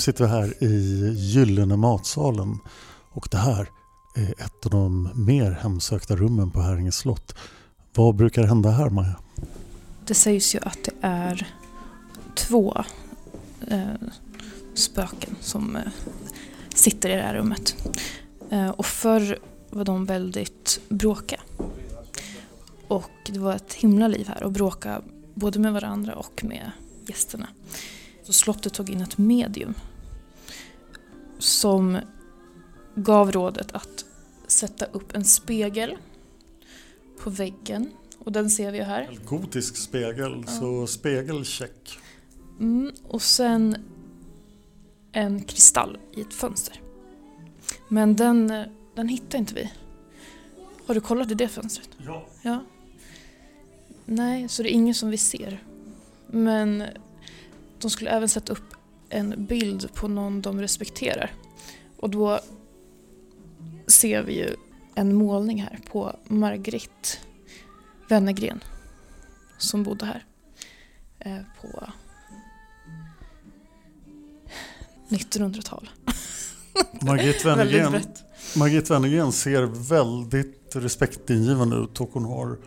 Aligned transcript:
Nu 0.00 0.02
sitter 0.04 0.24
vi 0.24 0.30
här 0.30 0.64
i 0.64 1.12
Gyllene 1.16 1.76
matsalen 1.76 2.58
och 3.12 3.28
det 3.30 3.36
här 3.36 3.68
är 4.16 4.30
ett 4.30 4.66
av 4.66 4.70
de 4.70 5.10
mer 5.14 5.50
hemsökta 5.50 6.16
rummen 6.16 6.50
på 6.50 6.60
Häringe 6.60 6.92
slott. 6.92 7.34
Vad 7.94 8.14
brukar 8.14 8.42
hända 8.42 8.70
här 8.70 8.90
Maja? 8.90 9.16
Det 10.06 10.14
sägs 10.14 10.54
ju 10.54 10.58
att 10.62 10.78
det 10.84 10.92
är 11.00 11.48
två 12.34 12.84
eh, 13.68 14.08
spöken 14.74 15.36
som 15.40 15.76
eh, 15.76 15.82
sitter 16.74 17.08
i 17.08 17.14
det 17.14 17.22
här 17.22 17.34
rummet. 17.34 17.90
Eh, 18.50 18.70
och 18.70 18.86
förr 18.86 19.38
var 19.70 19.84
de 19.84 20.04
väldigt 20.04 20.80
bråkiga. 20.88 21.40
Och 22.88 23.30
det 23.32 23.38
var 23.38 23.54
ett 23.54 23.72
himla 23.72 24.08
liv 24.08 24.28
här 24.28 24.42
och 24.42 24.52
bråka 24.52 25.02
både 25.34 25.58
med 25.58 25.72
varandra 25.72 26.14
och 26.14 26.44
med 26.44 26.70
gästerna. 27.06 27.48
Så 28.24 28.32
slottet 28.32 28.72
tog 28.72 28.90
in 28.90 29.00
ett 29.00 29.18
medium 29.18 29.74
som 31.40 31.98
gav 32.94 33.32
rådet 33.32 33.72
att 33.72 34.04
sätta 34.46 34.84
upp 34.84 35.16
en 35.16 35.24
spegel 35.24 35.96
på 37.18 37.30
väggen. 37.30 37.90
Och 38.18 38.32
den 38.32 38.50
ser 38.50 38.72
vi 38.72 38.78
ju 38.78 38.84
här. 38.84 39.02
En 39.02 39.24
gotisk 39.26 39.76
spegel, 39.76 40.44
ja. 40.46 40.52
så 40.52 40.86
spegelcheck. 40.86 41.98
Mm, 42.60 42.92
och 43.02 43.22
sen 43.22 43.76
en 45.12 45.44
kristall 45.44 45.98
i 46.16 46.20
ett 46.20 46.34
fönster. 46.34 46.80
Men 47.88 48.16
den, 48.16 48.64
den 48.94 49.08
hittar 49.08 49.38
inte 49.38 49.54
vi. 49.54 49.72
Har 50.86 50.94
du 50.94 51.00
kollat 51.00 51.30
i 51.30 51.34
det 51.34 51.48
fönstret? 51.48 51.88
Ja. 52.06 52.26
ja. 52.42 52.64
Nej, 54.04 54.48
så 54.48 54.62
det 54.62 54.72
är 54.72 54.74
ingen 54.74 54.94
som 54.94 55.10
vi 55.10 55.16
ser. 55.16 55.64
Men 56.26 56.84
de 57.78 57.90
skulle 57.90 58.10
även 58.10 58.28
sätta 58.28 58.52
upp 58.52 58.74
en 59.10 59.46
bild 59.46 59.94
på 59.94 60.08
någon 60.08 60.42
de 60.42 60.60
respekterar. 60.60 61.32
Och 61.96 62.10
då 62.10 62.40
ser 63.86 64.22
vi 64.22 64.32
ju 64.32 64.56
en 64.94 65.14
målning 65.14 65.62
här 65.62 65.78
på 65.90 66.16
Margrit 66.28 67.20
Wennergren 68.08 68.60
som 69.58 69.82
bodde 69.82 70.06
här 70.06 70.24
eh, 71.18 71.42
på 71.60 71.92
1900-tal. 75.08 75.90
Margit 77.02 77.44
Wennergren, 77.44 78.02
Margit 78.56 78.90
Wennergren 78.90 79.32
ser 79.32 79.62
väldigt 79.88 80.72
respektingivande 80.72 81.76
ut 81.76 82.00
och 82.00 82.10
hon 82.12 82.24
har 82.24 82.58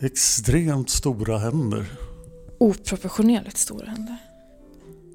extremt 0.00 0.90
stora 0.90 1.38
händer. 1.38 1.86
Oproportionerligt 2.58 3.58
stora 3.58 3.86
händer. 3.86 4.16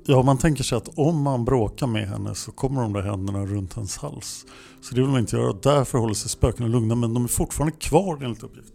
Ja, 0.10 0.24
man 0.24 0.38
tänker 0.38 0.64
sig 0.64 0.78
att 0.78 0.90
om 0.98 1.22
man 1.22 1.46
bråkar 1.46 1.88
med 1.88 2.08
henne 2.08 2.36
så 2.36 2.52
kommer 2.52 2.82
de 2.82 2.94
där 2.94 3.02
händerna 3.02 3.46
runt 3.46 3.74
hennes 3.74 3.98
hals. 3.98 4.46
Så 4.82 4.96
det 4.96 5.02
vill 5.02 5.10
man 5.10 5.20
inte 5.20 5.36
göra. 5.36 5.54
Därför 5.62 5.98
håller 5.98 6.14
sig 6.14 6.30
spökena 6.30 6.70
lugna, 6.70 6.96
men 6.96 7.14
de 7.14 7.24
är 7.24 7.28
fortfarande 7.28 7.78
kvar 7.78 8.24
enligt 8.24 8.44
uppgift. 8.44 8.74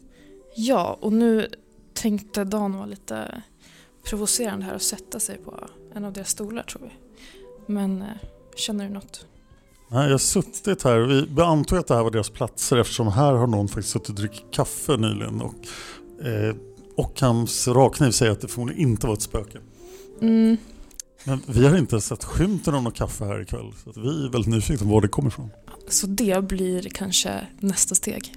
Ja, 0.56 0.98
och 1.00 1.12
nu 1.12 1.48
tänkte 1.94 2.44
Dan 2.44 2.76
vara 2.76 2.86
lite 2.86 3.42
provocerande 4.04 4.64
här 4.64 4.74
och 4.74 4.82
sätta 4.82 5.20
sig 5.20 5.38
på 5.38 5.54
en 5.94 6.04
av 6.04 6.12
deras 6.12 6.28
stolar 6.28 6.62
tror 6.62 6.82
vi. 6.82 6.92
Men 7.66 8.02
eh, 8.02 8.08
känner 8.56 8.84
du 8.84 8.94
något? 8.94 9.26
Nej, 9.88 10.04
jag 10.04 10.10
har 10.10 10.18
suttit 10.18 10.82
här. 10.82 11.26
Vi 11.34 11.42
antog 11.42 11.78
att 11.78 11.86
det 11.86 11.94
här 11.94 12.02
var 12.02 12.10
deras 12.10 12.30
platser 12.30 12.76
eftersom 12.76 13.08
här 13.08 13.32
har 13.32 13.46
någon 13.46 13.68
faktiskt 13.68 13.88
suttit 13.88 14.08
och 14.08 14.14
druckit 14.14 14.44
kaffe 14.50 14.96
nyligen. 14.96 15.42
Och, 15.42 15.54
eh, 16.26 16.56
och 16.96 17.20
hans 17.20 17.68
rakkniv 17.68 18.10
säger 18.10 18.32
att 18.32 18.40
det 18.40 18.48
förmodligen 18.48 18.88
inte 18.88 19.06
var 19.06 19.14
ett 19.14 19.22
spöke. 19.22 19.58
Mm, 20.20 20.56
men 21.24 21.42
vi 21.46 21.66
har 21.66 21.78
inte 21.78 22.00
sett 22.00 22.24
skymten 22.24 22.74
av 22.74 22.82
något 22.82 22.94
kaffe 22.94 23.24
här 23.24 23.40
ikväll. 23.40 23.72
Så 23.84 24.00
vi 24.00 24.24
är 24.26 24.30
väldigt 24.32 24.54
nyfikna 24.54 24.86
på 24.86 24.92
var 24.92 25.00
det 25.00 25.08
kommer 25.08 25.28
ifrån. 25.28 25.50
Så 25.88 26.06
det 26.06 26.44
blir 26.44 26.82
kanske 26.82 27.46
nästa 27.60 27.94
steg? 27.94 28.34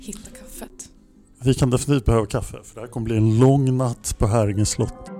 Hitta 0.00 0.30
kaffet? 0.30 0.90
Vi 1.38 1.54
kan 1.54 1.70
definitivt 1.70 2.04
behöva 2.04 2.26
kaffe 2.26 2.58
för 2.64 2.74
det 2.74 2.80
här 2.80 2.88
kommer 2.88 3.04
bli 3.04 3.16
en 3.16 3.38
lång 3.38 3.76
natt 3.76 4.14
på 4.18 4.26
Häringe 4.26 4.66
slott. 4.66 5.10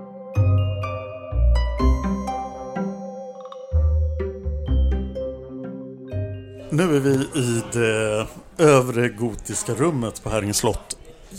Nu 6.71 6.95
är 6.95 6.99
vi 6.99 7.13
i 7.39 7.63
det 7.73 8.27
övre 8.57 9.09
gotiska 9.09 9.73
rummet 9.73 10.23
på 10.23 10.29
Häringe 10.29 10.53
slott. 10.53 10.97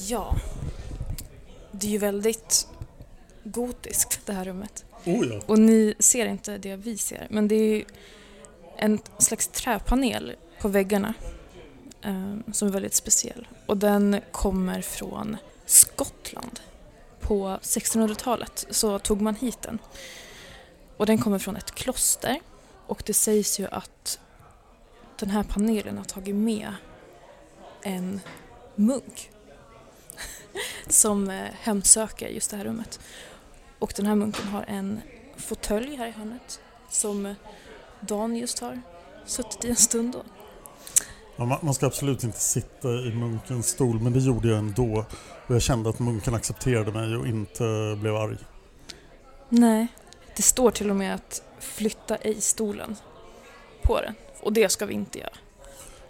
Ja. 0.08 0.36
Det 1.72 1.86
är 1.86 1.90
ju 1.90 1.98
väldigt 1.98 2.68
gotiskt 3.44 4.20
det 4.26 4.32
här 4.32 4.44
rummet. 4.44 4.84
Oh 5.08 5.26
ja. 5.26 5.40
Och 5.46 5.58
ni 5.58 5.94
ser 5.98 6.26
inte 6.26 6.58
det 6.58 6.76
vi 6.76 6.98
ser, 6.98 7.26
men 7.30 7.48
det 7.48 7.54
är 7.54 7.84
en 8.76 8.98
slags 9.18 9.48
träpanel 9.48 10.36
på 10.60 10.68
väggarna 10.68 11.14
eh, 12.02 12.52
som 12.52 12.68
är 12.68 12.72
väldigt 12.72 12.94
speciell. 12.94 13.48
Och 13.66 13.76
den 13.76 14.20
kommer 14.32 14.82
från 14.82 15.36
Skottland. 15.66 16.60
På 17.20 17.58
1600-talet 17.62 18.66
så 18.70 18.98
tog 18.98 19.20
man 19.20 19.34
hit 19.34 19.62
den. 19.62 19.78
Och 20.96 21.06
den 21.06 21.18
kommer 21.18 21.38
från 21.38 21.56
ett 21.56 21.74
kloster. 21.74 22.40
Och 22.86 23.02
det 23.06 23.14
sägs 23.14 23.60
ju 23.60 23.66
att 23.66 24.20
den 25.18 25.30
här 25.30 25.42
panelen 25.42 25.98
har 25.98 26.04
tagit 26.04 26.34
med 26.34 26.72
en 27.82 28.20
munk 28.74 29.30
som 30.88 31.30
eh, 31.30 31.48
hemsöker 31.60 32.28
just 32.28 32.50
det 32.50 32.56
här 32.56 32.64
rummet. 32.64 33.00
Och 33.78 33.92
den 33.96 34.06
här 34.06 34.14
munken 34.14 34.46
har 34.46 34.64
en 34.68 35.00
fåtölj 35.36 35.96
här 35.96 36.06
i 36.06 36.10
hörnet 36.10 36.60
som 36.90 37.34
Dan 38.00 38.36
just 38.36 38.58
har 38.58 38.80
suttit 39.26 39.64
i 39.64 39.68
en 39.68 39.76
stund 39.76 40.12
då. 40.12 40.22
Ja, 41.36 41.58
man 41.62 41.74
ska 41.74 41.86
absolut 41.86 42.24
inte 42.24 42.40
sitta 42.40 42.88
i 42.88 43.14
munkens 43.14 43.66
stol 43.66 44.00
men 44.00 44.12
det 44.12 44.18
gjorde 44.18 44.48
jag 44.48 44.58
ändå. 44.58 45.04
Och 45.46 45.54
jag 45.54 45.62
kände 45.62 45.90
att 45.90 45.98
munken 45.98 46.34
accepterade 46.34 46.92
mig 46.92 47.16
och 47.16 47.26
inte 47.26 47.96
blev 48.00 48.16
arg. 48.16 48.36
Nej, 49.48 49.86
det 50.36 50.42
står 50.42 50.70
till 50.70 50.90
och 50.90 50.96
med 50.96 51.14
att 51.14 51.42
flytta 51.58 52.16
ej 52.16 52.40
stolen 52.40 52.96
på 53.82 54.00
den. 54.00 54.14
Och 54.40 54.52
det 54.52 54.68
ska 54.68 54.86
vi 54.86 54.94
inte 54.94 55.18
göra. 55.18 55.34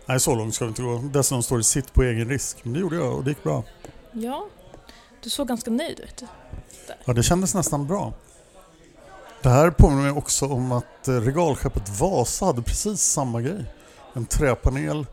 Nej, 0.06 0.21
så 0.21 0.35
långt 0.35 0.55
ska 0.55 0.65
vi 0.65 0.69
inte 0.69 0.83
gå. 0.83 0.99
Dessutom 1.12 1.43
står 1.43 1.59
det 1.59 1.65
sitt 1.65 1.93
på 1.93 2.03
egen 2.03 2.29
risk. 2.29 2.65
Men 2.65 2.73
det 2.73 2.81
gjorde 2.81 2.97
jag 2.97 3.17
och 3.17 3.25
det 3.25 3.31
gick 3.31 3.43
bra. 3.43 3.65
Ja, 4.12 4.49
du 5.23 5.31
såg 5.31 5.49
ganska 5.49 5.71
nöjd 5.71 6.00
ut. 6.00 6.25
Ja, 7.04 7.12
det 7.12 7.22
kändes 7.22 7.54
nästan 7.54 7.87
bra. 7.87 8.12
Det 9.43 9.49
här 9.49 9.71
påminner 9.71 10.03
mig 10.03 10.12
också 10.12 10.47
om 10.47 10.72
att 10.72 11.09
eh, 11.09 11.15
regalskeppet 11.15 12.00
Vasa 12.00 12.44
hade 12.47 12.62
precis 12.62 13.00
samma 13.00 13.41
grej. 13.41 13.65
En 14.12 14.26
träpanel, 14.26 15.06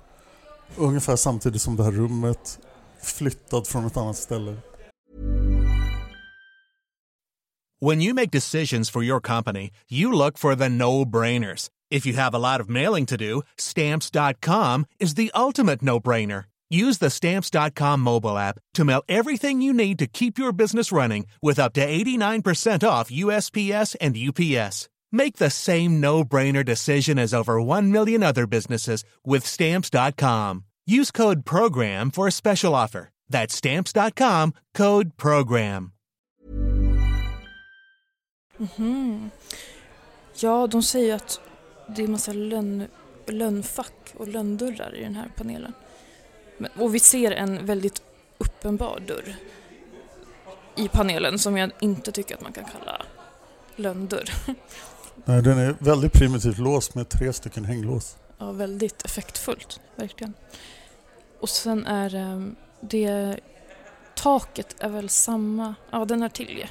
ungefär 0.78 1.16
samtidigt 1.16 1.62
som 1.62 1.75
det 1.75 1.84
här 1.84 1.91
rummet, 1.91 2.59
flyttad 3.02 3.68
från 3.68 3.86
ett 3.86 3.97
annat 3.97 4.18
ställe. 4.18 4.56
When 7.81 8.02
you 8.02 8.13
make 8.13 8.31
decisions 8.31 8.90
for 8.90 9.03
your 9.03 9.19
company, 9.19 9.72
you 9.90 10.12
look 10.12 10.40
for 10.40 10.56
the 10.56 10.69
no-brainers. 10.69 11.69
If 11.92 12.07
you 12.07 12.18
have 12.18 12.34
a 12.34 12.40
lot 12.40 12.62
of 12.62 12.69
mailing 12.69 13.06
to 13.06 13.18
do, 13.18 13.42
stamps.com 13.57 14.86
is 15.00 15.16
the 15.16 15.30
ultimate 15.36 15.81
no-brainer. 15.81 16.46
Use 16.70 16.98
the 16.98 17.09
Stamps.com 17.09 18.00
mobile 18.00 18.38
app 18.38 18.59
to 18.74 18.84
mail 18.84 19.03
everything 19.08 19.62
you 19.62 19.72
need 19.72 20.00
to 20.00 20.08
keep 20.08 20.38
your 20.38 20.52
business 20.52 20.92
running 20.92 21.28
with 21.42 21.59
up 21.59 21.74
to 21.74 21.86
89% 21.86 22.88
off 22.88 23.12
USPS 23.12 23.95
and 24.01 24.18
UPS. 24.18 24.89
Make 25.12 25.38
the 25.38 25.50
same 25.50 26.01
no 26.01 26.24
brainer 26.24 26.66
decision 26.66 27.19
as 27.19 27.34
over 27.34 27.62
1 27.62 27.92
million 27.92 28.24
other 28.24 28.48
businesses 28.48 29.04
with 29.24 29.45
Stamps.com. 29.45 30.66
Use 30.88 31.12
code 31.12 31.45
PROGRAM 31.45 32.12
for 32.12 32.28
a 32.28 32.31
special 32.31 32.75
offer. 32.75 33.10
That's 33.30 33.56
Stamps.com 33.56 34.54
code 34.74 35.18
PROGRAM. 35.18 35.92
Mm-hmm. 38.60 39.30
Ja, 40.36 40.68
de 40.68 40.84
säger 40.84 41.16
att 41.16 41.39
det 41.88 42.04
är 42.04 42.07
massa 42.07 42.34
lön, 42.34 42.88
lönnfack 43.28 44.13
och 44.18 44.28
lönndörrar 44.28 44.95
i 44.95 45.04
den 45.04 45.16
här 45.16 45.31
panelen. 45.36 45.74
Och 46.75 46.96
vi 46.96 47.00
ser 47.00 47.31
en 47.31 47.66
väldigt 47.66 48.02
uppenbar 48.38 49.00
dörr 49.07 49.36
i 50.75 50.88
panelen 50.88 51.40
som 51.40 51.57
jag 51.57 51.72
inte 51.80 52.12
tycker 52.12 52.36
att 52.36 52.42
man 52.42 52.54
kan 52.54 52.66
kalla 52.66 53.02
lönndörr. 53.75 54.34
Nej, 55.25 55.42
den 55.42 55.57
är 55.57 55.75
väldigt 55.80 56.13
primitivt 56.13 56.57
låst 56.57 56.96
med 56.96 57.10
tre 57.10 57.34
stycken 57.34 57.66
hänglås. 57.66 58.18
Ja, 58.38 58.52
väldigt 58.52 59.06
effektfullt, 59.06 59.80
verkligen. 59.96 60.34
Och 61.40 61.50
sen 61.50 61.86
är 61.86 62.16
ehm, 62.16 62.56
det... 62.81 63.40
Taket 64.16 64.75
är 64.80 64.90
väl 64.90 65.10
samma... 65.10 65.75
Ja, 65.92 66.06
den 66.06 66.22
har 66.22 66.30
tilje. 66.30 66.69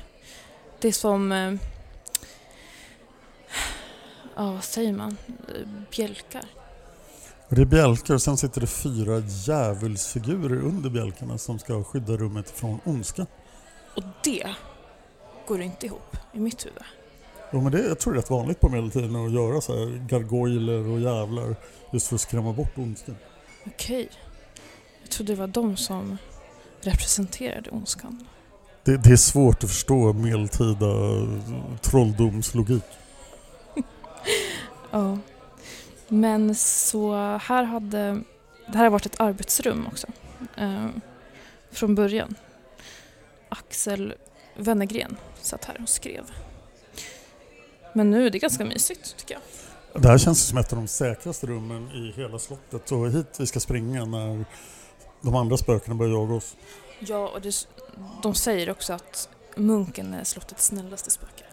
Det 0.81 0.89
är 0.89 0.93
som... 0.93 1.33
Ehm, 1.33 1.59
ja, 4.37 4.53
vad 4.53 4.65
säger 4.65 4.93
man? 4.93 5.17
Bjälkar. 5.91 6.45
Det 7.49 7.61
är 7.61 7.64
bjälkar 7.64 8.14
och 8.14 8.23
sen 8.23 8.37
sitter 8.37 8.61
det 8.61 8.67
fyra 8.67 9.19
djävulsfigurer 9.19 10.62
under 10.62 10.91
bjälkarna 10.91 11.38
som 11.38 11.58
ska 11.58 11.85
skydda 11.85 12.17
rummet 12.17 12.50
från 12.50 12.81
ondska. 12.85 13.26
Och 13.96 14.02
det 14.25 14.55
går 15.46 15.61
inte 15.61 15.87
ihop 15.87 16.17
i 16.32 16.38
mitt 16.41 16.67
huvud. 16.67 16.82
Jo, 17.52 17.61
men 17.61 17.73
det, 17.73 17.82
jag 17.82 17.99
tror 17.99 18.12
det 18.12 18.19
är 18.19 18.20
rätt 18.23 18.31
vanligt 18.31 18.61
på 18.61 18.69
medeltiden 18.69 19.17
att 19.17 19.32
göra 19.32 19.61
så 19.61 19.79
här 19.79 20.06
gargoyler 20.08 20.88
och 20.88 21.00
jävlar 21.00 21.56
just 21.93 22.06
för 22.06 22.14
att 22.14 22.20
skrämma 22.20 22.52
bort 22.52 22.79
ondskan. 22.79 23.17
Okej. 23.67 24.11
Jag 25.02 25.11
trodde 25.11 25.32
det 25.32 25.38
var 25.38 25.46
de 25.46 25.76
som 25.76 26.19
representerade 26.81 27.70
ondskan. 27.70 28.26
Det, 28.85 28.96
det 28.96 29.11
är 29.11 29.17
svårt 29.17 29.64
att 29.64 29.70
förstå 29.70 30.12
medeltida 30.12 30.87
trolldomslogik. 31.82 32.85
Ja. 34.91 35.19
Men 36.09 36.55
så 36.55 37.15
här 37.37 37.65
hade... 37.65 38.21
Det 38.67 38.77
här 38.79 38.85
har 38.85 38.91
varit 38.91 39.06
ett 39.06 39.21
arbetsrum 39.21 39.87
också. 39.87 40.06
Eh, 40.56 40.87
från 41.71 41.95
början. 41.95 42.35
Axel 43.49 44.15
Wennergren 44.56 45.17
satt 45.41 45.65
här 45.65 45.81
och 45.83 45.89
skrev. 45.89 46.25
Men 47.93 48.11
nu 48.11 48.27
är 48.27 48.31
det 48.31 48.39
ganska 48.39 48.65
mysigt 48.65 49.17
tycker 49.17 49.35
jag. 49.35 49.43
Det 50.03 50.09
här 50.09 50.19
känns 50.19 50.47
som 50.47 50.59
ett 50.59 50.73
av 50.73 50.79
de 50.79 50.89
säkraste 50.89 51.47
rummen 51.47 51.91
i 51.91 52.12
hela 52.17 52.39
slottet 52.39 52.93
och 52.93 53.11
hit 53.11 53.37
vi 53.39 53.47
ska 53.47 53.61
springa 53.61 54.05
när 54.05 54.45
de 55.21 55.35
andra 55.35 55.56
spökena 55.56 55.95
börjar 55.95 56.12
jaga 56.12 56.35
oss. 56.35 56.56
Ja, 56.99 57.29
och 57.29 57.41
det, 57.41 57.67
de 58.23 58.35
säger 58.35 58.71
också 58.71 58.93
att 58.93 59.29
munken 59.56 60.15
är 60.15 60.25
slottets 60.25 60.67
snällaste 60.67 61.11
spöke. 61.11 61.45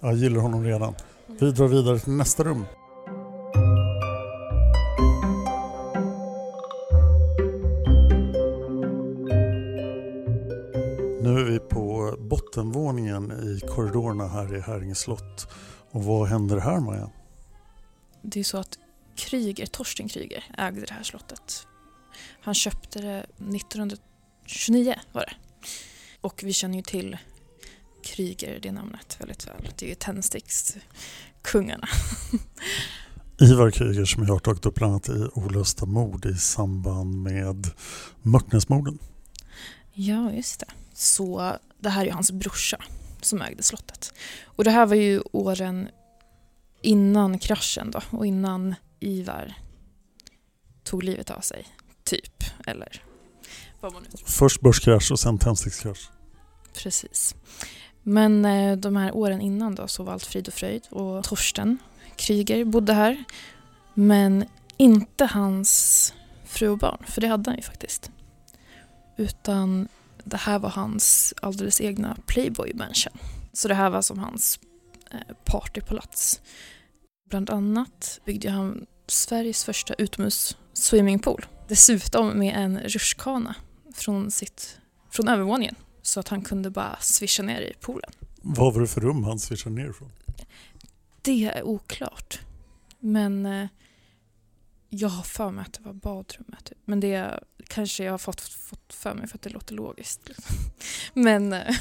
Jag 0.00 0.14
gillar 0.14 0.40
honom 0.40 0.64
redan. 0.64 0.94
Vi 1.26 1.50
drar 1.50 1.66
vidare 1.68 1.98
till 1.98 2.12
nästa 2.12 2.44
rum. 2.44 2.64
I 13.58 13.60
korridorerna 13.60 14.28
här 14.28 14.56
i 14.56 14.60
Häringe 14.60 14.94
slott. 14.94 15.46
Och 15.90 16.04
vad 16.04 16.28
händer 16.28 16.58
här 16.58 16.80
Maja? 16.80 17.10
Det 18.22 18.40
är 18.40 18.44
så 18.44 18.58
att 18.58 18.78
Kryger, 19.16 19.66
Torsten 19.66 20.08
Kryger 20.08 20.44
ägde 20.58 20.80
det 20.80 20.92
här 20.92 21.02
slottet. 21.02 21.66
Han 22.40 22.54
köpte 22.54 22.98
det 23.00 23.18
1929 23.18 24.94
var 25.12 25.20
det. 25.20 25.34
Och 26.20 26.40
vi 26.44 26.52
känner 26.52 26.76
ju 26.76 26.82
till 26.82 27.18
Kryger, 28.04 28.60
det 28.62 28.72
namnet, 28.72 29.16
väldigt 29.20 29.46
väl. 29.46 29.68
Det 29.76 29.86
är 29.86 29.88
ju 29.88 29.94
tändstickskungarna. 29.94 31.88
Ivar 33.40 33.70
Kryger 33.70 34.04
som 34.04 34.26
jag 34.26 34.32
har 34.32 34.38
tagit 34.38 34.66
upp 34.66 34.74
bland 34.74 34.92
annat 34.92 35.08
i 35.08 35.28
Olösta 35.34 35.86
mord 35.86 36.26
i 36.26 36.34
samband 36.34 37.22
med 37.22 37.70
Mörtnäsmorden. 38.22 38.98
Ja, 39.92 40.32
just 40.32 40.60
det. 40.60 40.66
Så 40.94 41.56
det 41.80 41.88
här 41.88 42.00
är 42.00 42.06
ju 42.06 42.12
hans 42.12 42.32
brorsa 42.32 42.84
som 43.20 43.42
ägde 43.42 43.62
slottet. 43.62 44.14
Och 44.44 44.64
det 44.64 44.70
här 44.70 44.86
var 44.86 44.96
ju 44.96 45.22
åren 45.32 45.88
innan 46.82 47.38
kraschen 47.38 47.90
då 47.90 48.00
och 48.10 48.26
innan 48.26 48.74
Ivar 49.00 49.54
tog 50.84 51.02
livet 51.02 51.30
av 51.30 51.40
sig, 51.40 51.66
typ. 52.04 52.44
Eller 52.66 53.02
vad 53.80 53.92
man 53.92 54.02
nu 54.02 54.08
tror. 54.08 54.26
Först 54.26 54.60
börskrasch 54.60 55.12
och 55.12 55.20
sen 55.20 55.38
tändstickskrasch. 55.38 56.10
Precis. 56.74 57.34
Men 58.02 58.44
eh, 58.44 58.76
de 58.76 58.96
här 58.96 59.16
åren 59.16 59.40
innan 59.40 59.74
då 59.74 59.88
så 59.88 60.02
var 60.02 60.12
allt 60.12 60.26
frid 60.26 60.48
och 60.48 60.54
fröjd 60.54 60.86
och 60.90 61.24
Torsten 61.24 61.78
Kryger 62.16 62.64
bodde 62.64 62.92
här. 62.92 63.24
Men 63.94 64.44
inte 64.76 65.24
hans 65.24 66.14
fru 66.44 66.68
och 66.68 66.78
barn, 66.78 67.04
för 67.06 67.20
det 67.20 67.28
hade 67.28 67.50
han 67.50 67.56
ju 67.56 67.62
faktiskt. 67.62 68.10
Utan 69.16 69.88
det 70.28 70.36
här 70.36 70.58
var 70.58 70.70
hans 70.70 71.34
alldeles 71.42 71.80
egna 71.80 72.16
Playboy 72.26 72.72
mansion. 72.74 73.12
Så 73.52 73.68
det 73.68 73.74
här 73.74 73.90
var 73.90 74.02
som 74.02 74.18
hans 74.18 74.60
eh, 75.10 75.34
partypalats. 75.44 76.40
Bland 77.30 77.50
annat 77.50 78.20
byggde 78.24 78.50
han 78.50 78.86
Sveriges 79.06 79.64
första 79.64 79.94
utomhus 79.94 80.56
swimmingpool. 80.72 81.46
Dessutom 81.68 82.38
med 82.38 82.56
en 82.56 82.80
rutschkana 82.80 83.54
från, 83.94 84.30
sitt, 84.30 84.78
från 85.10 85.28
övervåningen. 85.28 85.74
Så 86.02 86.20
att 86.20 86.28
han 86.28 86.42
kunde 86.42 86.70
bara 86.70 86.96
swisha 87.00 87.42
ner 87.42 87.60
i 87.60 87.72
poolen. 87.80 88.10
Vad 88.42 88.74
var 88.74 88.80
det 88.80 88.86
för 88.86 89.00
rum 89.00 89.24
han 89.24 89.38
swishade 89.38 89.74
ner 89.74 89.90
ifrån? 89.90 90.10
Det 91.22 91.44
är 91.44 91.62
oklart. 91.62 92.40
Men 93.00 93.46
eh, 93.46 93.68
jag 94.88 95.08
har 95.08 95.22
för 95.22 95.50
mig 95.50 95.62
att 95.62 95.72
det 95.72 95.82
var 95.82 95.92
badrummet. 95.92 96.64
Typ. 96.64 96.78
Men 96.84 97.00
det 97.00 97.40
kanske 97.66 98.04
jag 98.04 98.12
har 98.12 98.18
fått, 98.18 98.40
fått 98.40 98.92
för 98.92 99.14
mig 99.14 99.28
för 99.28 99.38
att 99.38 99.42
det 99.42 99.50
låter 99.50 99.74
logiskt. 99.74 100.28
Liksom. 100.28 100.56
Men, 101.14 101.52
eh, 101.52 101.74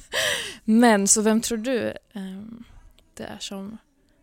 men 0.64 1.08
så 1.08 1.22
vem 1.22 1.40
tror 1.40 1.58
du 1.58 1.88
eh, 1.88 2.42
det 3.14 3.24
är 3.24 3.38
som 3.38 3.78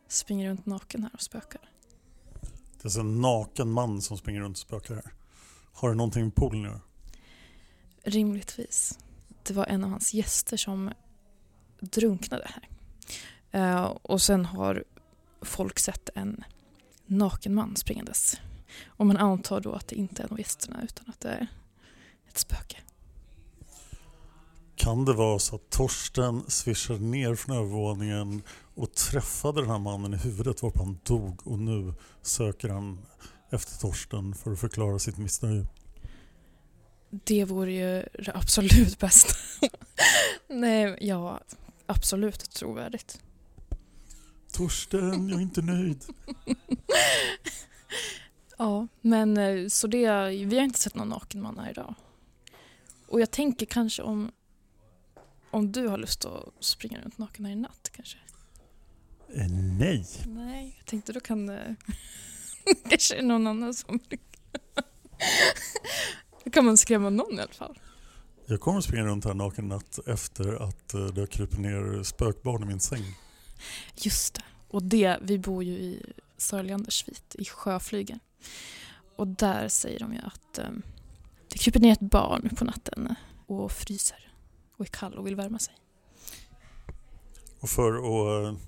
springer 0.08 0.50
runt 0.50 0.66
naken 0.66 1.04
här 1.04 1.12
och 1.14 1.22
spökar? 1.22 1.62
Det 2.42 2.82
är 2.82 2.86
alltså 2.86 3.00
en 3.00 3.22
naken 3.22 3.72
man 3.72 4.02
som 4.02 4.18
springer 4.18 4.42
runt 4.42 4.58
och 4.58 4.62
spökar 4.62 4.96
här. 4.96 5.14
Har 5.74 5.90
det 5.90 5.96
någonting 5.96 6.24
med 6.24 6.36
poolen 6.36 6.66
att 6.66 6.72
göra? 6.72 6.82
Rimligtvis. 8.04 9.00
Det 9.44 9.54
var 9.54 9.66
en 9.66 9.84
av 9.84 9.90
hans 9.90 10.14
gäster 10.14 10.58
som 10.58 10.92
drunknade 11.80 12.48
här. 12.50 12.70
Eh, 13.52 13.84
och 13.84 14.22
sen 14.22 14.46
har 14.46 14.84
folk 15.42 15.80
sett 15.80 16.10
en 16.16 16.44
naken 17.12 17.54
man 17.54 17.76
springandes. 17.76 18.38
Och 18.86 19.06
man 19.06 19.18
antar 19.18 19.62
då 19.62 19.74
att 19.74 19.88
det 19.88 19.96
inte 19.96 20.24
är 20.24 20.32
av 20.32 20.40
gästerna 20.40 20.84
utan 20.84 21.10
att 21.10 21.20
det 21.20 21.30
är 21.30 21.48
ett 22.28 22.38
spöke. 22.38 22.78
Kan 24.76 25.06
det 25.06 25.14
vara 25.14 25.40
så 25.40 25.56
att 25.56 25.70
Torsten 25.70 26.44
swishade 26.48 27.00
ner 27.00 27.36
från 27.36 27.58
övervåningen 27.58 28.42
och 28.76 28.94
träffade 28.94 29.62
den 29.62 29.70
här 29.70 29.80
mannen 29.80 30.14
i 30.14 30.18
huvudet 30.18 30.62
varpå 30.62 30.84
han 30.84 31.00
dog 31.04 31.48
och 31.48 31.60
nu 31.60 31.94
söker 32.22 32.70
han 32.70 33.00
efter 33.50 33.80
Torsten 33.80 34.36
för 34.36 34.52
att 34.52 34.60
förklara 34.60 35.00
sitt 35.00 35.18
missnöje? 35.18 35.66
Det 37.10 37.46
vore 37.46 37.72
ju 37.72 38.06
det 38.26 38.32
absolut 38.34 39.00
bästa. 39.00 39.34
Nej, 40.48 40.98
ja, 41.02 41.40
absolut 41.86 42.52
trovärdigt. 42.52 43.20
Torsten, 44.52 45.30
jag 45.30 45.38
är 45.38 45.42
inte 45.42 45.62
nöjd. 45.62 46.04
Ja, 48.58 48.88
men 49.02 49.38
eh, 49.38 49.68
så 49.68 49.88
det, 49.88 50.30
vi 50.30 50.58
har 50.58 50.64
inte 50.64 50.80
sett 50.80 50.96
någon 50.96 51.10
naken 51.10 51.42
man 51.42 51.60
här 51.60 51.72
idag. 51.72 51.96
Och 53.08 53.22
jag 53.22 53.32
tänker 53.32 53.66
kanske 53.66 54.02
om, 54.02 54.32
om 55.52 55.72
du 55.72 55.88
har 55.88 55.98
lust 55.98 56.26
att 56.26 56.54
springa 56.60 57.02
runt 57.02 57.18
naken 57.18 57.46
här 57.46 57.52
i 57.52 57.56
natt 57.56 57.92
kanske? 57.96 58.18
Eh, 59.34 59.48
nej. 59.80 60.06
Nej, 60.26 60.76
jag 60.78 60.86
tänkte 60.86 61.14
då 61.14 61.20
kan 61.20 61.46
det 61.46 61.76
kanske 62.90 63.16
är 63.16 63.22
någon 63.22 63.48
annan 63.48 63.74
som... 63.74 64.00
då 66.44 66.50
kan 66.52 66.66
man 66.66 66.78
skrämma 66.78 67.10
någon 67.10 67.40
i 67.40 67.42
alla 67.42 67.54
fall. 67.54 67.80
Jag 68.46 68.62
kommer 68.62 68.82
springa 68.82 69.06
runt 69.06 69.26
här 69.26 69.34
naken 69.34 69.68
natt 69.68 70.00
efter 70.08 70.68
att 70.68 70.94
eh, 70.94 71.06
det 71.06 71.22
har 71.22 71.28
krupit 71.28 71.60
ner 71.60 72.04
spökbarn 72.04 72.64
i 72.64 72.66
min 72.66 72.80
säng. 72.80 73.04
Just 73.96 74.34
det. 74.34 74.44
Och 74.68 74.84
det, 74.84 75.18
vi 75.22 75.40
bor 75.40 75.64
ju 75.64 75.74
i 75.74 76.14
Sörlandersvit 76.38 77.36
i 77.40 77.46
Sjöflygen. 77.46 78.20
Och 79.16 79.28
där 79.28 79.68
säger 79.68 80.00
de 80.00 80.14
ju 80.14 80.20
att 80.20 80.58
eh, 80.58 80.70
det 81.50 81.58
kryper 81.58 81.80
ner 81.80 81.92
ett 81.92 82.00
barn 82.00 82.50
på 82.58 82.66
natten 82.66 83.16
och 83.46 83.72
fryser 83.72 84.34
och 84.78 84.86
är 84.86 84.90
kall 84.90 85.14
och 85.14 85.28
vill 85.28 85.36
värma 85.36 85.60
sig. 85.60 85.74
Och 87.60 87.70
för 87.70 87.94
att 87.94 88.54
eh, 88.54 88.60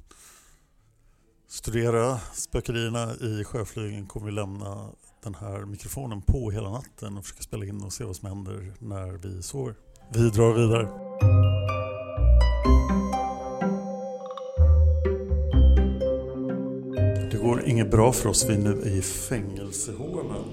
studera 1.48 2.20
spökerierna 2.20 3.16
i 3.16 3.44
sjöflygen 3.44 4.08
kommer 4.08 4.26
vi 4.26 4.32
lämna 4.32 4.90
den 5.24 5.36
här 5.36 5.66
mikrofonen 5.66 6.22
på 6.22 6.52
hela 6.52 6.70
natten 6.70 7.18
och 7.18 7.24
försöka 7.24 7.44
spela 7.44 7.66
in 7.66 7.84
och 7.84 7.94
se 7.94 8.04
vad 8.04 8.16
som 8.16 8.28
händer 8.28 8.74
när 8.80 9.12
vi 9.12 9.44
sover. 9.44 9.76
Vi 10.14 10.30
drar 10.30 10.54
vidare. 10.54 11.63
Går 17.44 17.68
inget 17.68 17.92
bra 17.92 18.14
för 18.14 18.30
oss. 18.30 18.50
Vi 18.50 18.54
är 18.54 18.58
nu 18.58 18.82
i 18.82 19.02
fängelsehålan. 19.02 20.46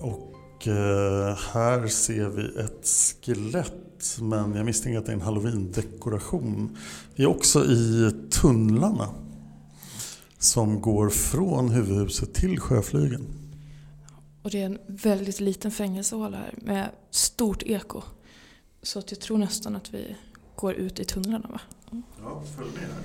Och 0.00 0.68
eh, 0.68 1.38
här 1.52 1.86
ser 1.88 2.28
vi 2.28 2.60
ett 2.60 2.88
skelett. 3.22 4.18
Men 4.20 4.54
jag 4.54 4.66
misstänker 4.66 4.98
att 4.98 5.06
det 5.06 5.12
är 5.12 5.16
en 5.16 5.20
halloween-dekoration. 5.20 6.78
Vi 7.14 7.24
är 7.24 7.28
också 7.28 7.64
i 7.64 8.10
tunnlarna. 8.30 9.08
Som 10.38 10.80
går 10.80 11.08
från 11.10 11.68
huvudhuset 11.68 12.34
till 12.34 12.60
sjöflygen. 12.60 13.26
Och 14.42 14.50
det 14.50 14.62
är 14.62 14.66
en 14.66 14.78
väldigt 14.86 15.40
liten 15.40 15.70
fängelsehåla 15.70 16.36
här 16.36 16.54
med 16.56 16.90
stort 17.10 17.62
eko. 17.62 18.02
Så 18.82 18.98
att 18.98 19.10
jag 19.10 19.20
tror 19.20 19.38
nästan 19.38 19.76
att 19.76 19.94
vi 19.94 20.16
går 20.56 20.74
ut 20.74 21.00
i 21.00 21.04
tunnlarna 21.04 21.48
va? 21.48 21.60
Ja, 22.22 22.42
följ 22.56 22.70
med 22.70 22.82
här. 22.82 23.02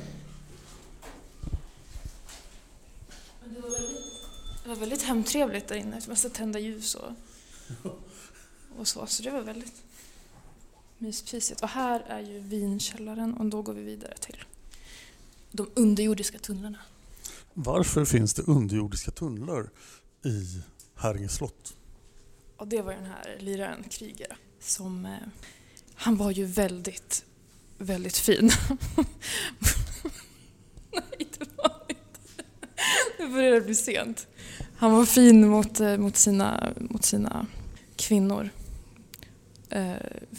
Det 3.54 3.54
var 3.65 3.71
väldigt, 3.71 4.03
det 4.63 4.69
var 4.69 4.75
väldigt 4.75 5.01
hemtrevligt 5.01 5.67
där 5.67 5.75
inne. 5.75 6.01
Massa 6.07 6.29
tända 6.29 6.59
ljus 6.59 6.95
och, 6.95 7.11
och 8.77 8.87
så. 8.87 9.07
Så 9.07 9.23
det 9.23 9.31
var 9.31 9.41
väldigt 9.41 9.83
myspysigt. 10.97 11.61
Och 11.61 11.69
här 11.69 11.99
är 12.07 12.19
ju 12.19 12.39
vinkällaren 12.39 13.33
och 13.33 13.45
då 13.45 13.61
går 13.61 13.73
vi 13.73 13.83
vidare 13.83 14.17
till 14.17 14.43
de 15.51 15.69
underjordiska 15.73 16.39
tunnlarna. 16.39 16.79
Varför 17.53 18.05
finns 18.05 18.33
det 18.33 18.41
underjordiska 18.41 19.11
tunnlar 19.11 19.69
i 20.25 20.61
Häringe 20.95 21.29
slott? 21.29 21.75
Och 22.57 22.67
det 22.67 22.81
var 22.81 22.93
den 22.93 23.05
här 23.05 23.37
liraren 23.39 23.83
Kryger 23.83 24.37
som... 24.59 25.05
Eh, 25.05 25.11
han 25.95 26.17
var 26.17 26.31
ju 26.31 26.45
väldigt, 26.45 27.25
väldigt 27.77 28.17
fin. 28.17 28.51
Nej, 30.91 31.27
det 31.37 31.47
var 31.57 31.85
inte. 31.87 32.43
Nu 33.25 33.31
börjar 33.31 33.51
det 33.51 33.61
bli 33.61 33.75
sent. 33.75 34.27
Han 34.77 34.91
var 34.91 35.05
fin 35.05 35.47
mot, 35.47 35.79
eh, 35.79 35.97
mot, 35.97 36.17
sina, 36.17 36.73
mot 36.79 37.05
sina 37.05 37.45
kvinnor. 37.95 38.49
Eh, 39.69 39.93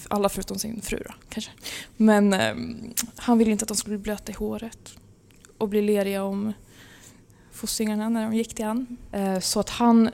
alla 0.09 0.29
förutom 0.29 0.59
sin 0.59 0.81
fru 0.81 1.03
då, 1.07 1.15
kanske. 1.29 1.51
Men 1.97 2.33
ehm, 2.33 2.95
han 3.17 3.39
ville 3.39 3.51
inte 3.51 3.63
att 3.63 3.69
de 3.69 3.77
skulle 3.77 3.99
bli 3.99 4.03
blöta 4.03 4.33
i 4.33 4.35
håret 4.35 4.99
och 5.59 5.69
bli 5.69 5.83
leriga 5.83 6.23
om 6.23 6.53
fossingarna 7.53 8.09
när 8.09 8.25
de 8.25 8.35
gick 8.35 8.55
till 8.55 8.65
han. 8.65 8.97
Eh, 9.13 9.41
så 9.41 9.61
att 9.61 9.71
han 9.71 10.11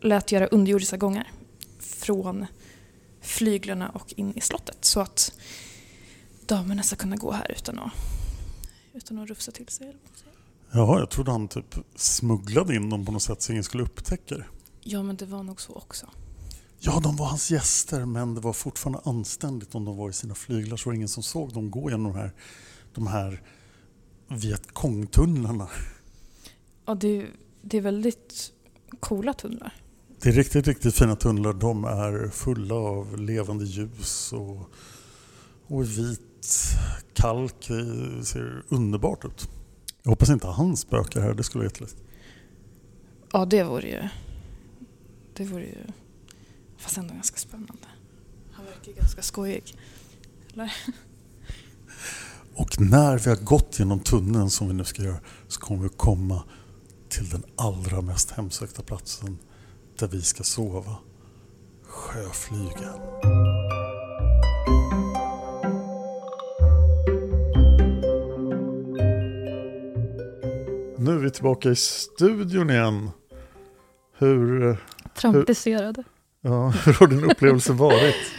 lät 0.00 0.32
göra 0.32 0.46
underjordiska 0.46 0.96
gångar 0.96 1.32
från 1.78 2.46
flyglarna 3.20 3.88
och 3.88 4.14
in 4.16 4.32
i 4.36 4.40
slottet 4.40 4.84
så 4.84 5.00
att 5.00 5.32
damerna 6.46 6.82
ska 6.82 6.96
kunna 6.96 7.16
gå 7.16 7.32
här 7.32 7.50
utan 7.50 7.78
att, 7.78 7.92
utan 8.92 9.18
att 9.18 9.28
rufsa 9.28 9.52
till 9.52 9.68
sig. 9.68 9.96
Ja, 10.72 10.98
jag 10.98 11.10
trodde 11.10 11.30
han 11.30 11.48
typ 11.48 11.74
smugglade 11.94 12.74
in 12.74 12.90
dem 12.90 13.04
på 13.06 13.12
något 13.12 13.22
sätt 13.22 13.42
så 13.42 13.52
ingen 13.52 13.64
skulle 13.64 13.82
upptäcka 13.82 14.34
det. 14.36 14.44
Ja, 14.80 15.02
men 15.02 15.16
det 15.16 15.26
var 15.26 15.42
nog 15.42 15.60
så 15.60 15.74
också. 15.74 16.06
Ja, 16.78 17.00
de 17.02 17.16
var 17.16 17.26
hans 17.26 17.50
gäster 17.50 18.04
men 18.04 18.34
det 18.34 18.40
var 18.40 18.52
fortfarande 18.52 19.00
anständigt 19.04 19.74
om 19.74 19.84
de 19.84 19.96
var 19.96 20.10
i 20.10 20.12
sina 20.12 20.34
flyglar 20.34 20.76
så 20.76 20.88
var 20.88 20.92
det 20.92 20.96
ingen 20.96 21.08
som 21.08 21.22
såg 21.22 21.52
dem 21.52 21.70
gå 21.70 21.90
genom 21.90 22.12
de 22.12 22.18
här, 22.18 22.32
de 22.94 23.06
här 23.06 23.42
Vietkong-tunnlarna. 24.28 25.68
Ja, 26.86 26.94
det, 26.94 27.26
det 27.62 27.76
är 27.76 27.80
väldigt 27.80 28.52
coola 29.00 29.32
tunnlar. 29.32 29.74
Det 30.22 30.28
är 30.28 30.32
riktigt, 30.32 30.66
riktigt 30.66 30.94
fina 30.94 31.16
tunnlar. 31.16 31.52
De 31.52 31.84
är 31.84 32.28
fulla 32.28 32.74
av 32.74 33.18
levande 33.18 33.64
ljus 33.64 34.32
och, 34.32 34.70
och 35.66 35.98
vit 35.98 36.20
kalk. 37.14 37.68
Det 37.68 38.24
ser 38.24 38.62
underbart 38.68 39.24
ut. 39.24 39.48
Jag 40.02 40.10
hoppas 40.10 40.30
inte 40.30 40.46
han 40.46 40.76
spökar 40.76 41.20
här, 41.20 41.34
det 41.34 41.42
skulle 41.42 41.60
vara 41.60 41.70
jätteläskigt. 41.70 42.04
Ja, 43.32 43.44
det 43.44 43.62
vore 43.62 43.88
ju... 43.88 44.08
Det 45.34 45.44
vore 45.44 45.64
ju... 45.64 45.84
Fast 46.76 46.98
ändå 46.98 47.14
ganska 47.14 47.36
spännande. 47.36 47.86
Han 48.52 48.64
verkar 48.64 48.92
ganska 48.92 49.22
skojig. 49.22 49.74
Eller? 50.52 50.72
Och 52.54 52.80
när 52.80 53.18
vi 53.18 53.30
har 53.30 53.36
gått 53.36 53.78
genom 53.78 54.00
tunneln 54.00 54.50
som 54.50 54.68
vi 54.68 54.74
nu 54.74 54.84
ska 54.84 55.02
göra 55.02 55.20
så 55.48 55.60
kommer 55.60 55.82
vi 55.82 55.88
komma 55.88 56.42
till 57.08 57.28
den 57.28 57.44
allra 57.56 58.00
mest 58.00 58.30
hemsökta 58.30 58.82
platsen 58.82 59.38
där 59.98 60.08
vi 60.08 60.22
ska 60.22 60.42
sova. 60.42 60.96
Sjöflygen. 61.82 63.00
Nu 71.10 71.16
är 71.16 71.20
vi 71.20 71.30
tillbaka 71.30 71.70
i 71.70 71.76
studion 71.76 72.70
igen. 72.70 73.10
Hur, 74.18 74.76
Trampiserade. 75.14 76.04
ja, 76.40 76.68
hur 76.84 76.92
har 76.92 77.06
din 77.06 77.30
upplevelse 77.30 77.72
varit? 77.72 78.32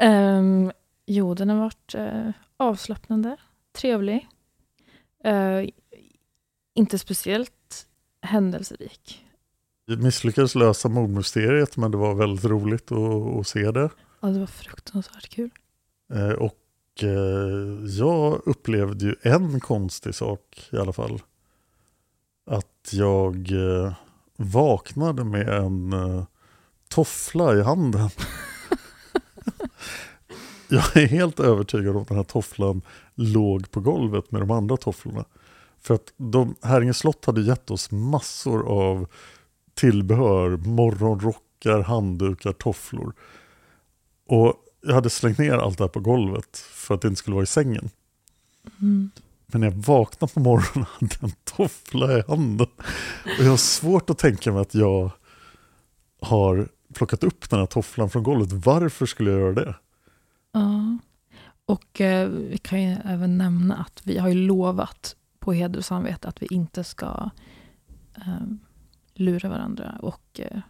Um, 0.00 0.72
jo, 1.06 1.34
den 1.34 1.48
har 1.48 1.56
varit 1.56 1.94
uh, 1.94 2.30
avslappnande, 2.56 3.36
trevlig. 3.72 4.28
Uh, 5.26 5.68
inte 6.74 6.98
speciellt 6.98 7.86
händelserik. 8.22 9.24
Vi 9.86 9.96
misslyckades 9.96 10.54
lösa 10.54 10.88
mordmysteriet 10.88 11.76
men 11.76 11.90
det 11.90 11.96
var 11.96 12.14
väldigt 12.14 12.44
roligt 12.44 12.92
att, 12.92 13.38
att 13.38 13.46
se 13.46 13.70
det. 13.70 13.90
Ja, 14.20 14.28
det 14.28 14.38
var 14.38 14.46
fruktansvärt 14.46 15.28
kul. 15.28 15.50
Eh, 16.14 16.30
och 16.30 17.02
eh, 17.02 17.84
jag 17.84 18.42
upplevde 18.46 19.04
ju 19.04 19.14
en 19.22 19.60
konstig 19.60 20.14
sak 20.14 20.68
i 20.72 20.76
alla 20.76 20.92
fall. 20.92 21.20
Att 22.86 22.92
jag 22.92 23.52
eh, 23.52 23.92
vaknade 24.36 25.24
med 25.24 25.48
en 25.48 25.92
eh, 25.92 26.24
toffla 26.88 27.54
i 27.54 27.62
handen. 27.62 28.08
jag 30.68 30.96
är 30.96 31.06
helt 31.06 31.40
övertygad 31.40 31.96
om 31.96 32.02
att 32.02 32.08
den 32.08 32.16
här 32.16 32.24
tofflan 32.24 32.82
låg 33.14 33.70
på 33.70 33.80
golvet 33.80 34.32
med 34.32 34.42
de 34.42 34.50
andra 34.50 34.76
tofflorna. 34.76 35.24
För 35.80 35.94
att 35.94 36.12
de, 36.16 36.54
Häringe 36.62 36.94
slott 36.94 37.24
hade 37.24 37.40
gett 37.40 37.70
oss 37.70 37.90
massor 37.90 38.68
av 38.68 39.06
tillbehör, 39.74 40.56
morgonrockar, 40.56 41.82
handdukar, 41.82 42.52
tofflor. 42.52 43.12
Och 44.26 44.54
jag 44.80 44.94
hade 44.94 45.10
slängt 45.10 45.38
ner 45.38 45.52
allt 45.52 45.78
det 45.78 45.84
här 45.84 45.88
på 45.88 46.00
golvet 46.00 46.58
för 46.58 46.94
att 46.94 47.00
det 47.00 47.08
inte 47.08 47.18
skulle 47.18 47.34
vara 47.34 47.44
i 47.44 47.46
sängen. 47.46 47.90
Mm. 48.80 49.10
Men 49.46 49.60
när 49.60 49.68
jag 49.68 49.76
vaknade 49.76 50.32
på 50.32 50.40
morgonen 50.40 50.86
hade 51.00 51.14
jag 51.20 51.24
en 51.30 51.36
toffla 51.44 52.18
i 52.18 52.22
handen. 52.28 52.66
Och 53.38 53.44
jag 53.44 53.50
har 53.50 53.56
svårt 53.56 54.10
att 54.10 54.18
tänka 54.18 54.52
mig 54.52 54.60
att 54.60 54.74
jag 54.74 55.10
har 56.20 56.68
plockat 56.94 57.24
upp 57.24 57.50
den 57.50 57.58
här 57.58 57.66
tofflan 57.66 58.10
från 58.10 58.22
golvet. 58.22 58.52
Varför 58.52 59.06
skulle 59.06 59.30
jag 59.30 59.40
göra 59.40 59.52
det? 59.52 59.74
Ja. 60.52 60.98
Och 61.66 62.00
eh, 62.00 62.28
vi 62.28 62.58
kan 62.58 62.82
ju 62.82 62.96
även 63.04 63.38
nämna 63.38 63.76
att 63.76 64.02
vi 64.04 64.18
har 64.18 64.28
ju 64.28 64.34
lovat 64.34 65.16
på 65.38 65.52
heder 65.52 65.78
och 65.78 65.84
samvete 65.84 66.28
att 66.28 66.42
vi 66.42 66.46
inte 66.50 66.84
ska 66.84 67.30
eh, 68.16 68.46
lura 69.14 69.48
varandra 69.48 69.98
och 70.00 70.40
eh, 70.40 70.60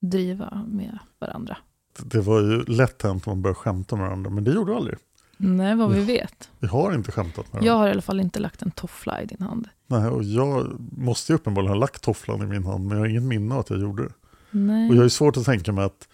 driva 0.00 0.64
med 0.68 0.98
varandra. 1.18 1.56
Det 1.98 2.20
var 2.20 2.40
ju 2.40 2.64
lätt 2.64 3.02
hänt 3.02 3.26
om 3.26 3.30
man 3.30 3.42
började 3.42 3.58
skämta 3.58 3.96
med 3.96 4.04
varandra, 4.06 4.30
men 4.30 4.44
det 4.44 4.52
gjorde 4.52 4.72
jag 4.72 4.76
aldrig. 4.76 4.98
Nej, 5.36 5.74
vad 5.76 5.90
vi 5.92 5.98
Ja. 6.00 6.04
vet. 6.06 6.50
Vi 6.58 6.66
har 6.66 6.94
inte 6.94 7.12
skämtat 7.12 7.36
med 7.44 7.52
varandra. 7.52 7.66
Jag 7.70 7.78
har 7.78 7.88
i 7.88 7.90
alla 7.90 8.02
fall 8.02 8.20
inte 8.20 8.38
lagt 8.40 8.62
en 8.62 8.70
toffla 8.70 9.22
i 9.22 9.26
din 9.26 9.40
hand. 9.42 9.68
Nej, 9.86 10.06
och 10.08 10.24
jag 10.24 10.76
måste 10.98 11.32
ju 11.32 11.36
uppenbarligen 11.36 11.72
ha 11.72 11.80
lagt 11.80 12.02
tofflan 12.02 12.42
i 12.42 12.46
min 12.46 12.64
hand, 12.64 12.84
men 12.86 12.96
jag 12.98 13.04
har 13.04 13.08
inget 13.08 13.22
minne 13.22 13.54
av 13.54 13.60
att 13.60 13.70
jag 13.70 13.80
gjorde 13.80 14.02
det. 14.02 14.12
Nej. 14.50 14.90
Och 14.90 14.96
jag 14.96 15.04
är 15.04 15.08
svårt 15.08 15.36
att 15.36 15.44
tänka 15.44 15.72
mig 15.72 15.84
att 15.84 16.08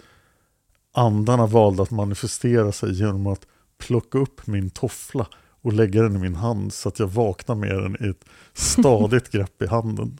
andarna 0.92 1.46
valde 1.46 1.82
att 1.82 1.90
manifestera 1.90 2.72
sig 2.72 2.92
genom 2.98 3.26
att 3.26 3.46
plocka 3.78 4.18
upp 4.18 4.46
min 4.46 4.70
toffla 4.70 5.26
och 5.62 5.72
lägga 5.72 6.02
den 6.02 6.16
i 6.16 6.18
min 6.18 6.34
hand 6.34 6.72
så 6.72 6.88
att 6.88 6.98
jag 6.98 7.06
vaknar 7.06 7.54
med 7.54 7.76
den 7.82 7.96
i 8.06 8.08
ett 8.10 8.24
stadigt 8.52 9.30
grepp 9.32 9.62
i 9.62 9.66
handen. 9.66 10.18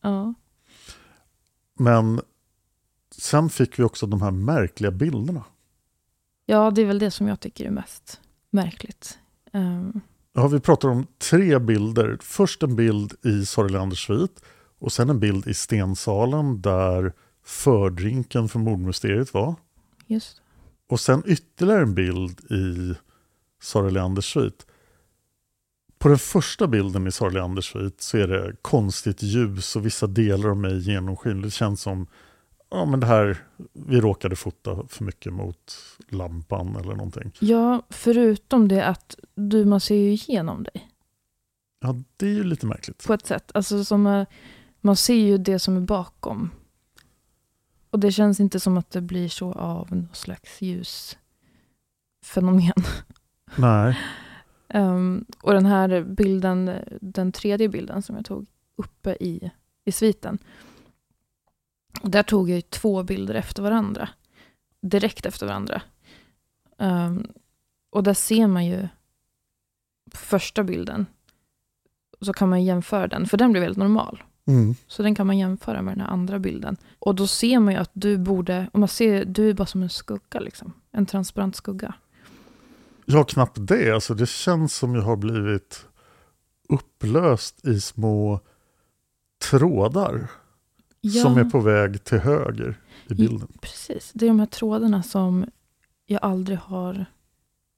Ja. 0.00 0.34
Men 1.78 2.20
sen 3.18 3.50
fick 3.50 3.78
vi 3.78 3.82
också 3.82 4.06
de 4.06 4.22
här 4.22 4.30
märkliga 4.30 4.90
bilderna. 4.90 5.44
ja, 6.46 6.70
det 6.70 6.82
är 6.82 6.86
väl 6.86 6.98
det 6.98 7.10
som 7.10 7.28
jag 7.28 7.40
tycker 7.40 7.64
är 7.66 7.70
mest 7.70 8.20
märkligt. 8.50 9.18
Ehm, 9.52 10.00
Ja, 10.32 10.48
vi 10.48 10.60
pratar 10.60 10.88
om 10.88 11.06
tre 11.18 11.58
bilder. 11.58 12.18
Först 12.20 12.62
en 12.62 12.76
bild 12.76 13.14
i 13.24 13.46
Sorgelanders 13.46 14.06
svit 14.06 14.42
och 14.78 14.92
sen 14.92 15.10
en 15.10 15.20
bild 15.20 15.46
i 15.46 15.54
stensalen 15.54 16.60
där 16.60 17.12
fördrinken 17.44 18.48
för 18.48 18.58
mordmysteriet 18.58 19.34
var. 19.34 19.54
just 20.06 20.42
Och 20.88 21.00
sen 21.00 21.22
ytterligare 21.26 21.82
en 21.82 21.94
bild 21.94 22.40
i 22.52 22.94
Sara 23.62 23.90
Leanders 23.90 24.32
svit. 24.32 24.66
På 25.98 26.08
den 26.08 26.18
första 26.18 26.66
bilden 26.66 27.06
i 27.06 27.12
Sara 27.12 27.30
Leanders 27.30 27.72
svit 27.72 28.00
så 28.00 28.18
är 28.18 28.28
det 28.28 28.56
konstigt 28.62 29.22
ljus 29.22 29.76
och 29.76 29.86
vissa 29.86 30.06
delar 30.06 30.48
av 30.48 30.56
mig 30.56 30.78
genomskinligt. 30.78 31.46
Det 31.46 31.50
känns 31.50 31.80
som 31.82 32.06
ja, 32.70 32.84
men 32.84 33.00
det 33.00 33.06
här, 33.06 33.44
vi 33.72 34.00
råkade 34.00 34.36
fota 34.36 34.86
för 34.88 35.04
mycket 35.04 35.32
mot 35.32 35.74
lampan 36.08 36.76
eller 36.76 36.94
någonting. 36.94 37.32
Ja, 37.40 37.82
förutom 37.90 38.68
det 38.68 38.86
att 38.86 39.16
du, 39.34 39.64
man 39.64 39.80
ser 39.80 39.96
ju 39.96 40.12
igenom 40.12 40.62
dig 40.62 40.88
Ja, 41.80 41.96
det 42.16 42.26
är 42.26 42.30
ju 42.30 42.44
lite 42.44 42.66
märkligt. 42.66 43.06
på 43.06 43.14
ett 43.14 43.26
sätt. 43.26 43.50
Alltså 43.54 43.84
som, 43.84 44.06
eh, 44.06 44.26
man 44.80 44.96
ser 44.96 45.14
ju 45.14 45.38
det 45.38 45.58
som 45.58 45.76
är 45.76 45.80
bakom. 45.80 46.50
Och 47.90 48.00
det 48.00 48.12
känns 48.12 48.40
inte 48.40 48.60
som 48.60 48.78
att 48.78 48.90
det 48.90 49.00
blir 49.00 49.28
så 49.28 49.52
av 49.52 49.96
något 49.96 50.16
slags 50.16 50.62
ljusfenomen. 50.62 52.72
Nej, 53.56 53.98
Ehm, 54.68 55.24
och 55.42 55.52
den 55.52 55.66
här 55.66 56.02
bilden, 56.02 56.70
den 57.00 57.32
tredje 57.32 57.68
bilden 57.68 58.02
som 58.02 58.16
jag 58.16 58.24
tog 58.24 58.46
uppe 58.76 59.16
i, 59.20 59.50
i 59.84 59.92
sviten. 59.92 60.38
Där 62.02 62.22
tog 62.22 62.50
jag 62.50 62.56
ju 62.56 62.62
två 62.62 63.02
bilder 63.02 63.34
efter 63.34 63.62
varandra. 63.62 64.08
Direkt 64.80 65.26
efter 65.26 65.46
varandra. 65.46 65.82
Ehm, 66.78 67.26
och 67.90 68.02
där 68.02 68.14
ser 68.14 68.46
man 68.46 68.66
ju 68.66 68.88
första 70.14 70.64
bilden. 70.64 71.06
Så 72.20 72.32
kan 72.32 72.48
man 72.48 72.64
jämföra 72.64 73.06
den, 73.06 73.26
för 73.26 73.36
den 73.36 73.52
blir 73.52 73.62
väldigt 73.62 73.78
normal. 73.78 74.22
mm. 74.46 74.74
Så 74.86 75.02
den 75.02 75.14
kan 75.14 75.26
man 75.26 75.38
jämföra 75.38 75.82
med 75.82 75.94
den 75.94 76.00
här 76.00 76.12
andra 76.12 76.38
bilden. 76.38 76.76
Och 76.98 77.14
då 77.14 77.26
ser 77.26 77.58
man 77.58 77.74
ju 77.74 77.80
att 77.80 77.90
du 77.92 78.18
borde, 78.18 78.70
om 78.72 78.80
man 78.80 78.88
ser, 78.88 79.24
du 79.24 79.50
är 79.50 79.54
bara 79.54 79.66
som 79.66 79.82
en 79.82 79.90
skugga 79.90 80.40
liksom. 80.40 80.72
En 80.92 81.06
transparent 81.06 81.56
skugga. 81.56 81.94
ja 83.04 83.24
knappt 83.24 83.56
det. 83.60 83.90
Alltså, 83.94 84.14
det 84.14 84.28
känns 84.28 84.74
som 84.74 84.94
jag 84.94 85.02
har 85.02 85.16
blivit 85.16 85.86
upplöst 86.68 87.66
i 87.66 87.80
små 87.80 88.40
trådar 89.50 90.30
som 91.10 91.38
är 91.38 91.44
på 91.44 91.60
väg 91.60 92.04
till 92.04 92.18
höger 92.18 92.80
i 93.10 93.14
bilden. 93.14 93.48
Precis, 93.60 94.10
det 94.14 94.24
är 94.24 94.28
de 94.28 94.38
här 94.38 94.46
trådarna 94.46 95.02
som 95.02 95.46
jag 96.06 96.20
aldrig 96.22 96.58
har 96.58 97.06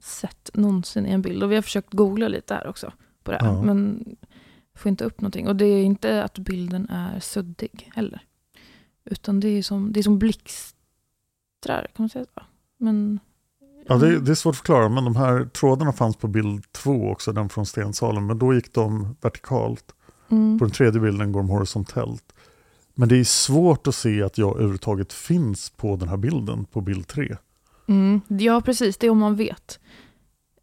sett 0.03 0.51
någonsin 0.55 1.07
i 1.07 1.11
en 1.11 1.23
bild. 1.23 1.43
Och 1.43 1.51
vi 1.51 1.55
har 1.55 1.63
försökt 1.63 1.93
googla 1.95 2.29
lite 2.29 2.55
här 2.55 2.67
också 2.67 2.93
på 3.25 3.31
det 3.31 3.39
här, 3.41 3.47
Ja. 3.47 3.63
men 3.63 4.05
får 4.75 4.89
inte 4.89 5.05
upp 5.05 5.21
någonting. 5.21 5.49
Och 5.49 5.57
det 5.57 5.65
är 5.65 5.83
inte 5.83 6.25
att 6.25 6.39
bilden 6.39 6.89
är 6.89 7.21
suddig 7.21 7.91
heller. 7.95 8.23
Utan 9.05 9.41
det 9.41 9.49
är 9.49 9.63
som, 9.63 9.93
det 9.93 10.01
är 10.01 10.03
som 10.03 10.19
blixtrar, 10.19 10.75
kan 11.67 12.03
man 12.03 12.09
säga 12.09 12.25
så? 12.35 12.43
Men, 12.79 13.21
Ja, 13.87 13.97
det, 13.97 14.21
det 14.21 14.31
är 14.31 14.35
svårt 14.35 14.53
att 14.53 14.57
förklara, 14.57 14.89
men 14.89 15.05
de 15.05 15.17
här 15.17 15.45
trådarna 15.45 15.93
fanns 15.93 16.17
på 16.17 16.29
bild 16.29 16.73
två 16.73 17.11
också, 17.11 17.33
den 17.33 17.49
från 17.49 17.67
stensalen. 17.67 18.27
Men 18.27 18.39
då 18.39 18.55
gick 18.55 18.75
de 18.75 19.17
vertikalt. 19.21 19.85
mm, 20.29 20.59
På 20.59 20.65
den 20.65 20.73
tredje 20.73 21.01
bilden 21.01 21.33
går 21.33 21.41
de 21.41 21.49
horisontellt. 21.51 22.33
Men 22.95 23.09
det 23.09 23.17
är 23.17 23.25
svårt 23.25 23.87
att 23.87 23.95
se 23.95 24.23
att 24.23 24.39
jag 24.39 24.55
överhuvudtaget 24.57 25.13
finns 25.13 25.71
på 25.71 25.97
den 25.97 26.09
här 26.09 26.17
bilden, 26.17 26.65
på 26.65 26.81
bild 26.81 27.07
tre. 27.07 27.37
mm, 27.89 28.21
ja, 28.29 28.61
precis. 28.61 28.97
Det 28.97 29.07
är 29.07 29.11
om 29.11 29.19
man 29.19 29.37
vet. 29.37 29.81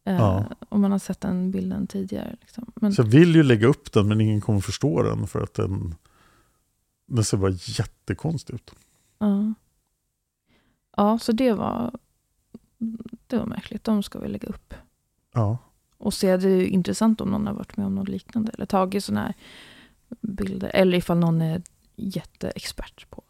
Eh, 0.04 0.16
Ja. 0.16 0.46
Om 0.70 0.82
man 0.82 0.92
har 0.92 1.00
sett 1.00 1.22
den 1.22 1.52
bilden 1.52 1.88
tidigare. 1.88 2.36
Liksom. 2.42 2.72
Men, 2.76 2.94
Så 2.94 3.02
jag 3.02 3.08
vill 3.08 3.36
ju 3.36 3.44
lägga 3.44 3.68
upp 3.68 3.92
den, 3.92 4.08
men 4.08 4.22
ingen 4.22 4.42
kommer 4.42 4.60
förstå 4.60 5.04
den 5.04 5.28
för 5.28 5.42
att 5.44 5.54
den, 5.54 5.96
den 7.08 7.24
ser 7.24 7.38
bara 7.38 7.52
jättekonstig 7.52 8.54
ut. 8.54 8.72
ja. 9.20 9.54
ja, 10.98 11.20
så 11.20 11.32
det 11.32 11.54
var, 11.54 11.92
det 13.28 13.38
var 13.38 13.46
märkligt. 13.46 13.84
De 13.84 14.04
ska 14.04 14.20
vi 14.20 14.28
lägga 14.28 14.48
upp. 14.48 14.74
Ja, 15.34 15.58
Och 15.98 16.14
se, 16.14 16.38
det 16.38 16.50
är 16.50 16.66
intressant 16.66 17.22
om 17.22 17.30
någon 17.30 17.48
har 17.48 17.54
varit 17.54 17.78
med 17.78 17.86
om 17.86 17.96
något 17.96 18.10
liknande. 18.10 18.52
Eller 18.54 18.66
tagit 18.66 19.04
sådana 19.04 19.26
här 19.26 19.34
bilder. 20.22 20.72
Eller 20.74 20.98
ifall 20.98 21.18
någon 21.18 21.42
är 21.42 21.62
jätteexpert 21.98 23.10
på, 23.10 23.24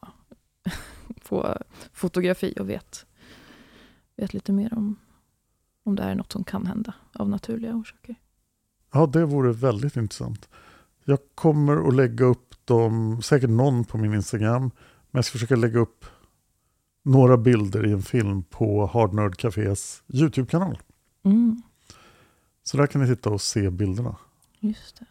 på 1.23 1.57
fotografi 1.93 2.53
och 2.59 2.69
vet, 2.69 3.05
vet 4.15 4.33
lite 4.33 4.51
mer 4.53 4.73
om, 4.73 4.95
om 5.83 5.95
det 5.95 6.03
här 6.03 6.09
är 6.11 6.15
något 6.15 6.31
som 6.31 6.43
kan 6.43 6.65
hända 6.67 6.93
av 7.13 7.29
naturliga 7.29 7.75
orsaker. 7.75 8.15
ja 8.93 9.05
det 9.07 9.25
vore 9.25 9.53
väldigt 9.53 9.95
intressant. 9.95 10.49
Jag 11.05 11.19
kommer 11.35 11.87
att 11.87 11.95
lägga 11.95 12.25
upp 12.25 12.65
dem, 12.65 13.21
säkert 13.21 13.49
någon 13.49 13.85
på 13.85 13.97
min 13.97 14.13
Instagram, 14.13 14.61
men 14.61 14.71
jag 15.11 15.25
ska 15.25 15.31
försöka 15.31 15.55
lägga 15.55 15.79
upp 15.79 16.05
några 17.03 17.37
bilder 17.37 17.85
i 17.85 17.91
en 17.91 18.01
film 18.01 18.43
på 18.43 18.85
Hard 18.85 19.13
Nerd 19.13 19.35
Cafés 19.37 20.03
YouTube-kanal. 20.07 20.79
Mm, 21.23 21.61
Så 22.63 22.77
där 22.77 22.87
kan 22.87 23.01
ni 23.01 23.07
titta 23.15 23.29
och 23.29 23.41
se 23.41 23.69
bilderna. 23.69 24.15
just 24.59 24.99
det. 24.99 25.05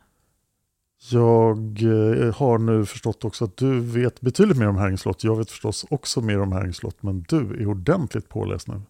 Jag 1.10 1.82
eh, 1.82 2.34
har 2.34 2.58
nu 2.58 2.86
förstått 2.86 3.24
också 3.24 3.44
att 3.44 3.56
du 3.56 3.80
vet 3.80 4.20
betydligt 4.20 4.58
mer 4.58 4.68
om 4.68 4.76
Herrings 4.76 5.00
slott. 5.00 5.24
Jag 5.24 5.36
vet 5.36 5.50
förstås 5.50 5.86
också 5.90 6.20
mer 6.20 6.40
om 6.40 6.52
Herrings 6.52 6.76
slott, 6.76 7.02
men 7.02 7.24
du 7.28 7.62
är 7.62 7.66
ordentligt 7.66 8.28
påläst 8.28 8.68
nu. 8.68 8.82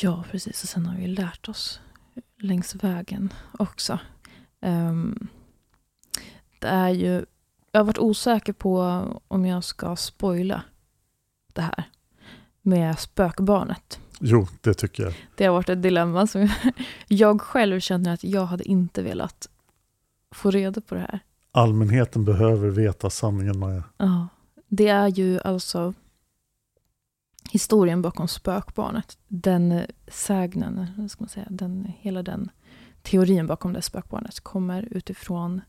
Ja, 0.00 0.24
precis. 0.30 0.62
Och 0.62 0.68
sen 0.68 0.86
har 0.86 0.96
vi 0.96 1.06
lärt 1.06 1.48
oss 1.48 1.80
längs 2.38 2.74
vägen 2.74 3.32
också. 3.58 3.98
Ehm, 4.60 5.28
det 6.58 6.68
är 6.68 6.88
ju, 6.88 7.24
jag 7.72 7.80
har 7.80 7.84
varit 7.84 7.98
osäker 7.98 8.52
på 8.52 9.04
om 9.28 9.46
jag 9.46 9.64
ska 9.64 9.96
spoila 9.96 10.62
det 11.52 11.62
här 11.62 11.84
med 12.62 12.98
spökbarnet. 12.98 14.00
Jo, 14.20 14.46
det 14.60 14.74
tycker 14.74 15.02
jag. 15.02 15.14
Det 15.36 15.44
har 15.44 15.52
varit 15.52 15.68
ett 15.68 15.82
dilemma 15.82 16.26
som 16.26 16.40
jag, 16.40 16.50
jag 17.08 17.40
själv 17.40 17.80
känner 17.80 18.14
att 18.14 18.24
jag 18.24 18.46
hade 18.46 18.64
inte 18.64 19.02
velat 19.02 19.48
få 20.34 20.50
reda 20.50 20.80
på 20.80 20.94
det 20.94 21.00
här. 21.00 21.20
Allmänheten 21.52 22.24
behöver 22.24 22.68
veta 22.68 23.10
sanningen, 23.10 23.58
Maja. 23.58 23.84
Ja, 23.96 24.28
det 24.68 24.88
är 24.88 25.08
ju 25.08 25.40
alltså 25.40 25.94
historien 27.50 28.02
bakom 28.02 28.28
spökbarnet. 28.28 29.18
Den 29.28 29.82
sägnen, 30.08 31.08
ska 31.08 31.22
man 31.22 31.28
säga, 31.28 31.46
den, 31.50 31.92
hela 31.98 32.22
den 32.22 32.50
teorin 33.02 33.46
bakom 33.46 33.72
det 33.72 33.82
spökbarnet 33.82 34.40
kommer 34.40 34.88
utifrån 34.90 35.60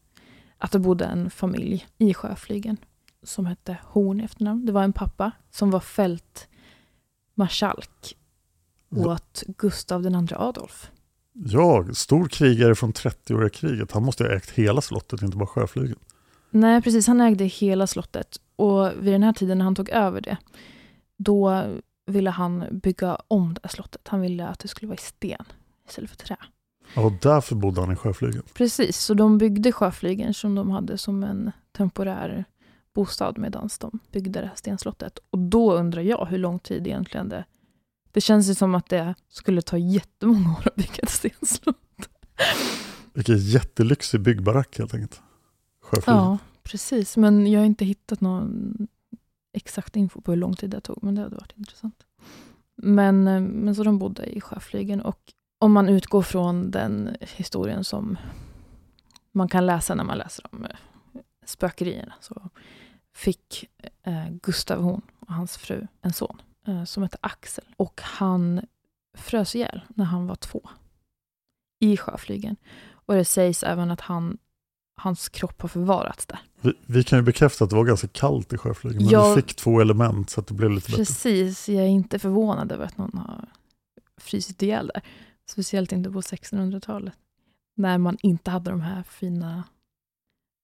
att 0.57 0.71
det 0.71 0.79
bodde 0.79 1.05
en 1.05 1.29
familj 1.29 1.87
i 1.97 2.13
Sjöflygen 2.13 2.77
som 3.23 3.45
hette 3.45 3.77
Horn 3.83 4.21
i 4.21 4.23
efternamn. 4.23 4.65
Det 4.65 4.71
var 4.71 4.83
en 4.83 4.93
pappa 4.93 5.31
som 5.51 5.71
var 5.71 5.79
fältmarskalk 5.79 8.17
åt 8.95 9.43
Gustav 9.47 10.05
II 10.05 10.27
Adolf. 10.35 10.91
Jag, 11.33 11.97
stor 11.97 12.27
krigare 12.27 12.75
från 12.75 12.93
30-åriga 12.93 13.49
kriget, 13.49 13.91
han 13.91 14.03
måste 14.03 14.23
ha 14.23 14.31
ägt 14.31 14.49
hela 14.49 14.81
slottet, 14.81 15.21
inte 15.21 15.37
bara 15.37 15.47
sjöflygen. 15.47 15.97
Nej, 16.49 16.81
precis. 16.81 17.07
Han 17.07 17.21
ägde 17.21 17.45
hela 17.45 17.87
slottet. 17.87 18.37
Och 18.55 18.91
vid 18.99 19.13
den 19.13 19.23
här 19.23 19.33
tiden 19.33 19.57
när 19.57 19.65
han 19.65 19.75
tog 19.75 19.89
över 19.89 20.21
det, 20.21 20.37
då 21.17 21.65
ville 22.05 22.29
han 22.29 22.65
bygga 22.71 23.17
om 23.27 23.53
det 23.53 23.59
här 23.63 23.69
slottet. 23.69 24.07
Han 24.07 24.21
ville 24.21 24.47
att 24.47 24.59
det 24.59 24.67
skulle 24.67 24.87
vara 24.87 24.95
i 24.95 25.01
sten 25.01 25.45
istället 25.87 26.09
för 26.09 26.17
trä. 26.17 26.37
Ja, 26.93 27.05
Och 27.05 27.11
därför 27.21 27.55
bodde 27.55 27.81
han 27.81 27.91
i 27.91 27.95
sjöflygen. 27.95 28.43
Precis, 28.53 28.97
så 28.97 29.13
de 29.13 29.37
byggde 29.37 29.71
sjöflygen 29.71 30.33
som 30.33 30.55
de 30.55 30.71
hade 30.71 30.97
som 30.97 31.23
en 31.23 31.51
temporär 31.77 32.45
bostad 32.93 33.37
medan 33.37 33.69
de 33.79 33.99
byggde 34.11 34.41
det 34.41 34.47
här 34.47 34.55
stenslottet. 34.55 35.19
Och 35.29 35.39
då 35.39 35.73
undrar 35.73 36.01
jag 36.01 36.25
hur 36.25 36.37
lång 36.37 36.59
tid 36.59 36.87
egentligen 36.87 37.29
det... 37.29 37.45
Det 38.11 38.21
känns 38.21 38.49
ju 38.49 38.55
som 38.55 38.75
att 38.75 38.89
det 38.89 39.15
skulle 39.29 39.61
ta 39.61 39.77
jättemånga 39.77 40.51
år 40.51 40.67
att 40.67 40.75
bygga 40.75 41.03
ett 41.03 41.09
stenslott. 41.09 42.09
Vilken 43.13 43.37
jättelyxig 43.37 44.21
byggbarack 44.21 44.77
helt 44.77 44.93
enkelt. 44.93 45.21
Sjöflygen. 45.81 46.19
Ja, 46.19 46.37
precis. 46.63 47.17
Men 47.17 47.51
jag 47.51 47.59
har 47.59 47.65
inte 47.65 47.85
hittat 47.85 48.21
någon 48.21 48.77
exakt 49.53 49.95
info 49.95 50.21
på 50.21 50.31
hur 50.31 50.37
lång 50.37 50.55
tid 50.55 50.69
det 50.69 50.81
tog, 50.81 51.03
men 51.03 51.15
det 51.15 51.21
hade 51.21 51.35
varit 51.35 51.57
intressant. 51.57 52.05
Men, 52.75 53.27
eh, 53.27 53.41
men 53.41 53.75
så 53.75 53.83
de 53.83 53.99
bodde 53.99 54.25
i 54.25 54.41
sjöflygen 54.41 55.01
och 55.01 55.33
om 55.59 55.71
man 55.71 55.89
utgår 55.89 56.21
från 56.21 56.71
den 56.71 57.17
historien 57.21 57.83
som 57.83 58.17
man 59.31 59.47
kan 59.47 59.65
läsa 59.65 59.95
när 59.95 60.03
man 60.03 60.17
läser 60.17 60.45
om 60.51 60.65
eh, 60.65 60.71
spökerierna 61.45 62.13
så 62.19 62.49
fick 63.15 63.69
eh, 64.03 64.29
Gustav 64.29 64.81
Horn 64.81 65.01
och 65.19 65.33
hans 65.33 65.57
fru 65.57 65.87
en 66.01 66.13
son 66.13 66.41
som 66.85 67.03
hette 67.03 67.17
Axel. 67.21 67.65
Och 67.77 68.01
han 68.03 68.61
frös 69.17 69.55
ihjäl 69.55 69.81
när 69.89 70.05
han 70.05 70.27
var 70.27 70.35
två 70.35 70.69
i 71.79 71.97
sjöflygen. 71.97 72.55
Och 72.91 73.13
det 73.15 73.25
sägs 73.25 73.63
även 73.63 73.91
att 73.91 74.01
han, 74.01 74.37
hans 74.95 75.29
kropp 75.29 75.61
har 75.61 75.69
förvarats 75.69 76.25
där. 76.25 76.39
Vi, 76.61 76.73
vi 76.85 77.03
kan 77.03 77.19
ju 77.19 77.23
bekräfta 77.23 77.63
att 77.63 77.69
det 77.69 77.75
var 77.75 77.85
ganska 77.85 78.07
kallt 78.07 78.53
i 78.53 78.57
sjöflygen, 78.57 78.97
men 79.03 79.11
Ja. 79.11 79.33
vi 79.35 79.41
fick 79.41 79.55
två 79.55 79.81
element 79.81 80.29
så 80.29 80.39
att 80.39 80.47
det 80.47 80.53
blev 80.53 80.71
lite 80.71 80.91
bättre. 80.91 81.01
Precis, 81.05 81.69
jag 81.69 81.83
är 81.83 81.87
inte 81.89 82.19
förvånad 82.19 82.71
över 82.71 82.85
att 82.85 82.97
någon 82.97 83.17
har 83.17 83.45
frysit 84.17 84.61
ihjäl 84.61 84.91
där. 84.93 85.03
Speciellt 85.49 85.91
inte 85.91 86.11
på 86.11 86.21
1600-talet. 86.21 87.13
När 87.75 87.97
man 87.97 88.17
inte 88.21 88.51
hade 88.51 88.71
de 88.71 88.81
här 88.81 89.03
fina 89.03 89.63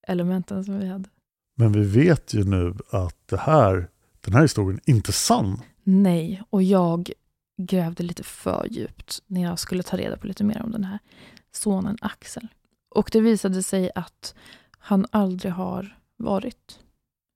elementen 0.08 0.66
som 0.66 0.80
vi 0.80 0.88
hade. 0.88 1.10
Men 1.58 1.72
vi 1.72 1.84
vet 1.84 2.34
ju 2.34 2.44
nu 2.44 2.76
att 2.90 3.28
det 3.28 3.38
här, 3.40 3.90
den 4.22 4.34
här 4.34 4.42
historien 4.42 4.80
är 4.86 4.94
inte 4.94 5.12
sann. 5.12 5.62
Nej, 5.88 6.44
och 6.50 6.64
jag 6.64 7.12
grävde 7.58 8.04
lite 8.04 8.24
för 8.24 8.68
djupt 8.72 9.22
när 9.28 9.42
jag 9.42 9.60
skulle 9.60 9.84
ta 9.84 9.98
reda 9.98 10.18
på 10.18 10.28
lite 10.28 10.44
mer 10.44 10.62
om 10.62 10.72
den 10.72 10.84
här 10.84 11.00
sonen 11.52 11.98
Axel. 12.02 12.48
Och 12.90 13.10
det 13.12 13.22
visade 13.22 13.64
sig 13.64 13.92
att 13.96 14.36
han 14.78 15.06
aldrig 15.12 15.52
har 15.54 16.00
varit. 16.18 16.80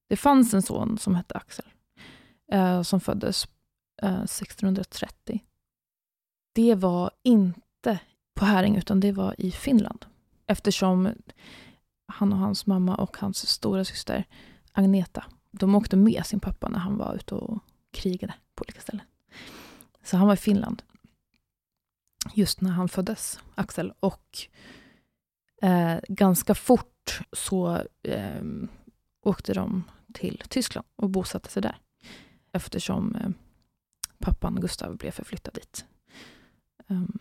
Det 0.10 0.18
fanns 0.18 0.54
en 0.54 0.62
son 0.62 0.98
som 0.98 1.16
hette 1.16 1.36
Axel, 1.36 1.66
eh, 2.52 2.82
som 2.82 3.00
föddes 3.00 3.48
eh, 4.02 4.24
1630. 4.24 5.44
Det 6.54 6.76
var 6.76 7.12
inte 7.24 8.00
på 8.36 8.46
Häring, 8.46 8.76
utan 8.76 9.00
det 9.00 9.12
var 9.12 9.36
i 9.38 9.52
Finland. 9.52 10.06
Eftersom 10.48 11.10
han 12.08 12.34
och 12.34 12.40
hans 12.40 12.66
mamma 12.66 12.96
och 12.96 13.18
hans 13.18 13.48
stora 13.48 13.86
syster 13.86 14.26
Agneta, 14.72 15.26
de 15.52 15.76
åkte 15.76 15.98
med 15.98 16.26
sin 16.26 16.40
pappa 16.40 16.70
när 16.70 16.80
han 16.80 16.98
var 16.98 17.16
ute 17.16 17.36
och 17.36 17.64
krigade 17.92 18.34
på 18.56 18.62
olika 18.62 18.82
ställen. 18.82 19.06
Så 20.04 20.18
han 20.18 20.28
var 20.28 20.34
i 20.34 20.38
Finland 20.38 20.84
just 22.34 22.62
när 22.62 22.72
han 22.72 22.90
föddes, 22.90 23.40
Axel. 23.56 23.94
Och 24.00 24.38
eh, 25.62 25.98
ganska 26.08 26.56
fort 26.56 27.20
så 27.32 27.84
eh, 28.04 28.44
åkte 29.22 29.54
de 29.54 29.84
till 30.14 30.44
Tyskland 30.50 30.88
och 30.96 31.10
bosatte 31.10 31.50
sig 31.50 31.62
där. 31.62 31.78
Eftersom 32.52 33.16
eh, 33.16 33.30
pappan 34.20 34.56
Gustav 34.62 34.98
blev 34.98 35.12
förflyttad 35.12 35.54
dit. 35.54 35.86
Um, 36.88 37.20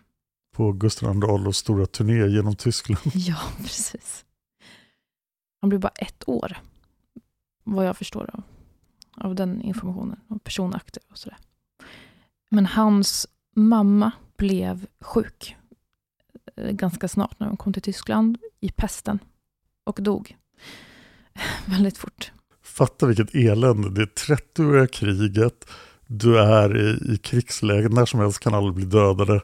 På 0.57 0.73
Gustav 0.73 1.15
II 1.15 1.23
Adolfs 1.23 1.59
stora 1.59 1.87
turné 1.87 2.27
genom 2.27 2.57
Tyskland. 2.57 3.01
ja, 3.15 3.39
precis. 3.59 4.25
Han 5.61 5.69
blev 5.69 5.81
bara 5.81 5.93
ett 5.97 6.29
år, 6.29 6.59
vad 7.65 7.87
jag 7.87 7.97
förstår 7.97 8.31
av, 8.33 8.43
av 9.21 9.35
den 9.35 9.63
informationen, 9.63 10.21
och 10.29 10.45
personakter 10.45 11.03
och 11.11 11.19
sådär. 11.19 11.39
Men 12.51 12.67
hans 12.67 13.27
mamma 13.57 14.13
blev 14.37 14.87
sjuk 15.01 15.57
eh, 16.57 16.71
ganska 16.71 17.09
snart 17.09 17.41
när 17.41 17.47
de 17.47 17.57
kom 17.57 17.73
till 17.73 17.83
Tyskland 17.83 18.39
i 18.61 18.71
pesten 18.71 19.19
och 19.85 19.99
dog 20.03 20.37
väldigt 21.67 21.99
fort. 21.99 22.33
Fatta 22.63 23.07
vilket 23.07 23.35
elände. 23.35 23.91
Det 23.91 24.03
är 24.03 24.37
30-åriga 24.37 24.87
kriget. 24.87 25.71
Du 26.07 26.39
är 26.41 26.77
i, 26.77 27.15
i 27.15 27.17
krigsläge. 27.17 27.89
När 27.89 28.07
som 28.07 28.21
helst 28.21 28.41
kan 28.41 28.55
alla 28.55 28.73
bli 28.73 28.85
dödade. 28.85 29.41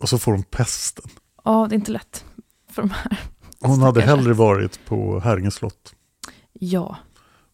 Och 0.00 0.08
så 0.08 0.18
får 0.18 0.32
de 0.32 0.42
pesten. 0.42 1.10
Ja, 1.44 1.66
det 1.68 1.74
är 1.74 1.78
inte 1.78 1.92
lätt 1.92 2.24
för 2.70 2.82
de 2.82 2.90
här. 2.90 3.18
Hon 3.60 3.82
hade 3.82 4.02
hellre 4.02 4.32
varit 4.32 4.80
på 4.86 5.20
Häringe 5.20 5.50
slott. 5.50 5.94
Ja, 6.52 6.96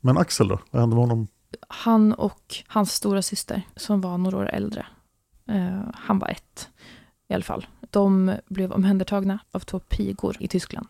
men 0.04 0.18
Axel 0.18 0.48
då? 0.48 0.58
Vad 0.70 0.80
hände 0.80 0.96
med 0.96 1.02
honom? 1.02 1.28
han 1.68 2.12
och 2.12 2.54
hans 2.66 2.92
stora 2.92 3.22
syster 3.22 3.62
som 3.76 4.00
var 4.00 4.18
några 4.18 4.38
år 4.38 4.50
äldre, 4.50 4.86
Uh, 5.50 5.90
han 5.94 6.18
var 6.18 6.28
ett 6.28 6.68
i 7.28 7.34
alla 7.34 7.42
fall, 7.42 7.66
de 7.80 8.34
blev 8.46 8.72
omhändertagna 8.72 9.38
av 9.50 9.60
två 9.60 9.78
pigor 9.78 10.36
i 10.40 10.48
Tyskland. 10.48 10.86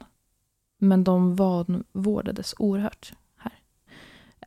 Men 0.78 1.04
de 1.04 1.36
vanvårdades 1.36 2.54
oerhört 2.58 3.12
här. 3.36 3.52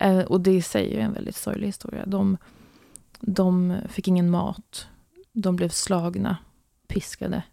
Uh, 0.03 0.25
och 0.25 0.41
det 0.41 0.51
i 0.51 0.61
sig 0.61 0.95
är 0.95 0.99
en 0.99 1.13
väldigt 1.13 1.35
sorglig 1.35 1.67
historia. 1.67 2.05
De, 2.05 2.37
de 3.19 3.75
fick 3.87 4.07
ingen 4.07 4.29
mat, 4.29 4.87
de 5.33 5.55
blev 5.55 5.69
slagna, 5.69 6.37
piskade. 6.87 7.43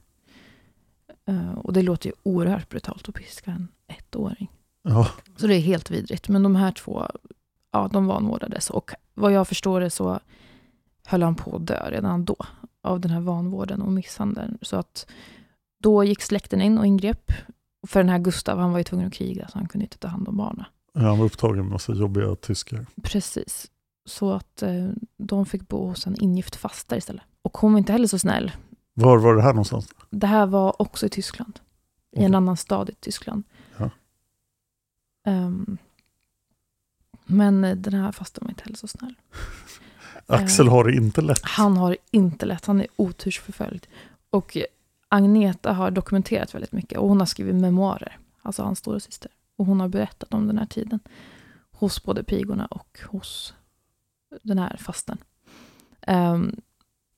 Uh, 1.29 1.53
och 1.53 1.73
det 1.73 1.83
låter 1.83 2.09
ju 2.09 2.15
oerhört 2.23 2.69
brutalt 2.69 3.09
att 3.09 3.15
piska 3.15 3.51
en 3.51 3.69
ettåring. 3.87 4.51
Ja, 4.89 5.09
Så 5.37 5.47
det 5.47 5.55
är 5.57 5.61
helt 5.61 5.91
vidrigt. 5.91 6.29
Men 6.29 6.43
de 6.43 6.57
här 6.57 6.73
två, 6.73 7.07
ja, 7.73 7.89
de 7.93 8.07
vanvårdades. 8.07 8.71
Och 8.71 8.91
vad 9.15 9.33
jag 9.33 9.49
förstår 9.49 9.81
det 9.81 9.91
så 9.91 10.21
höll 11.07 11.23
han 11.23 11.35
på 11.35 11.57
att 11.57 11.67
dö 11.67 11.91
redan 11.91 12.25
då 12.25 12.37
av 12.83 13.01
den 13.01 13.11
här 13.11 13.21
vanvården 13.21 13.83
och 13.83 13.93
misshandeln. 13.93 14.59
Så 14.63 14.77
att 14.77 15.07
då 15.83 16.05
gick 16.05 16.23
släkten 16.23 16.61
in 16.61 16.79
och 16.79 16.87
ingrep. 16.87 17.33
För 17.87 18.01
den 18.01 18.09
här 18.09 18.19
Gustav, 18.19 18.59
han 18.59 18.71
var 18.73 18.79
ju 18.79 18.85
tvungen 18.85 19.07
att 19.07 19.13
kriga 19.15 19.49
så 19.49 19.59
han 19.59 19.69
kunde 19.69 19.85
inte 19.85 19.99
ta 19.99 20.09
hand 20.09 20.29
om 20.29 20.37
barnen. 20.37 20.65
han 20.95 21.19
var 21.19 21.25
upptagen 21.27 21.57
med 21.57 21.73
massa 21.73 21.93
jobbiga 21.93 22.37
tyskar. 22.37 22.87
Precis. 23.03 23.71
Så 24.07 24.33
att 24.33 24.63
eh, 24.63 24.89
de 25.17 25.47
fick 25.47 25.69
bo 25.69 25.87
hos 25.87 26.07
en 26.07 26.21
ingift 26.21 26.57
faster 26.57 26.97
istället. 26.97 27.23
Och 27.43 27.57
hon 27.59 27.73
var 27.73 27.79
inte 27.79 27.93
heller 27.93 28.07
så 28.07 28.19
snäll. 28.19 28.53
Var 28.95 29.19
var 29.19 29.35
det 29.35 29.43
här 29.43 29.53
någonstans? 29.53 29.89
Det 30.11 30.27
här 30.27 30.47
var 30.47 30.83
också 30.83 31.07
i 31.07 31.09
Tyskland. 31.09 31.61
I 32.17 32.25
en 32.25 32.35
annan 32.35 32.57
stad 32.57 32.91
i 32.91 32.95
Tyskland. 32.95 33.43
Ehm, 35.25 35.79
men 37.25 37.61
den 37.61 37.95
här 37.95 38.13
fasten 38.13 38.45
var 38.45 38.51
inte 38.51 38.65
heller 38.65 38.77
så 38.77 38.89
snäll. 38.89 39.15
Axel 40.27 40.69
har 40.69 40.85
det 40.85 40.95
inte 40.95 41.21
lätt. 41.21 41.41
Han 41.43 41.77
har 41.77 41.97
inte 42.11 42.47
lätt, 42.47 42.67
han 42.67 42.81
är 42.81 42.87
otursförföljd. 42.97 43.87
Och 44.31 44.57
Agneta 45.09 45.73
har 45.73 45.91
dokumenterat 45.91 46.55
väldigt 46.55 46.73
mycket 46.73 46.99
och 46.99 47.09
hon 47.09 47.19
har 47.19 47.27
skrivit 47.27 47.55
memoarer, 47.55 48.19
alltså 48.43 48.63
hans 48.63 48.79
stora 48.79 49.01
syster. 49.01 49.31
Och 49.57 49.67
hon 49.67 49.81
har 49.81 49.89
berättat 49.89 50.35
om 50.35 50.47
den 50.47 50.59
här 50.59 50.67
tiden 50.67 51.01
hos 51.71 52.03
både 52.03 52.25
pigorna 52.25 52.67
och 52.67 53.01
hos 53.07 53.55
den 54.43 54.59
här 54.59 54.77
fasten. 54.77 55.19
Ehm, 56.01 56.57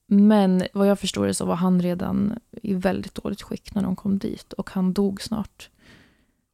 men 0.07 0.63
vad 0.73 0.89
jag 0.89 0.99
förstår 0.99 1.27
det 1.27 1.35
så 1.35 1.45
var 1.45 1.57
han 1.57 1.83
redan 1.83 2.39
i 2.63 2.75
väldigt 2.75 3.15
dåligt 3.15 3.43
skick 3.43 3.75
när 3.75 3.83
de 3.83 3.97
kom 3.97 4.19
dit 4.19 4.53
och 4.53 4.71
han 4.71 4.93
dog 4.93 5.23
snart 5.23 5.71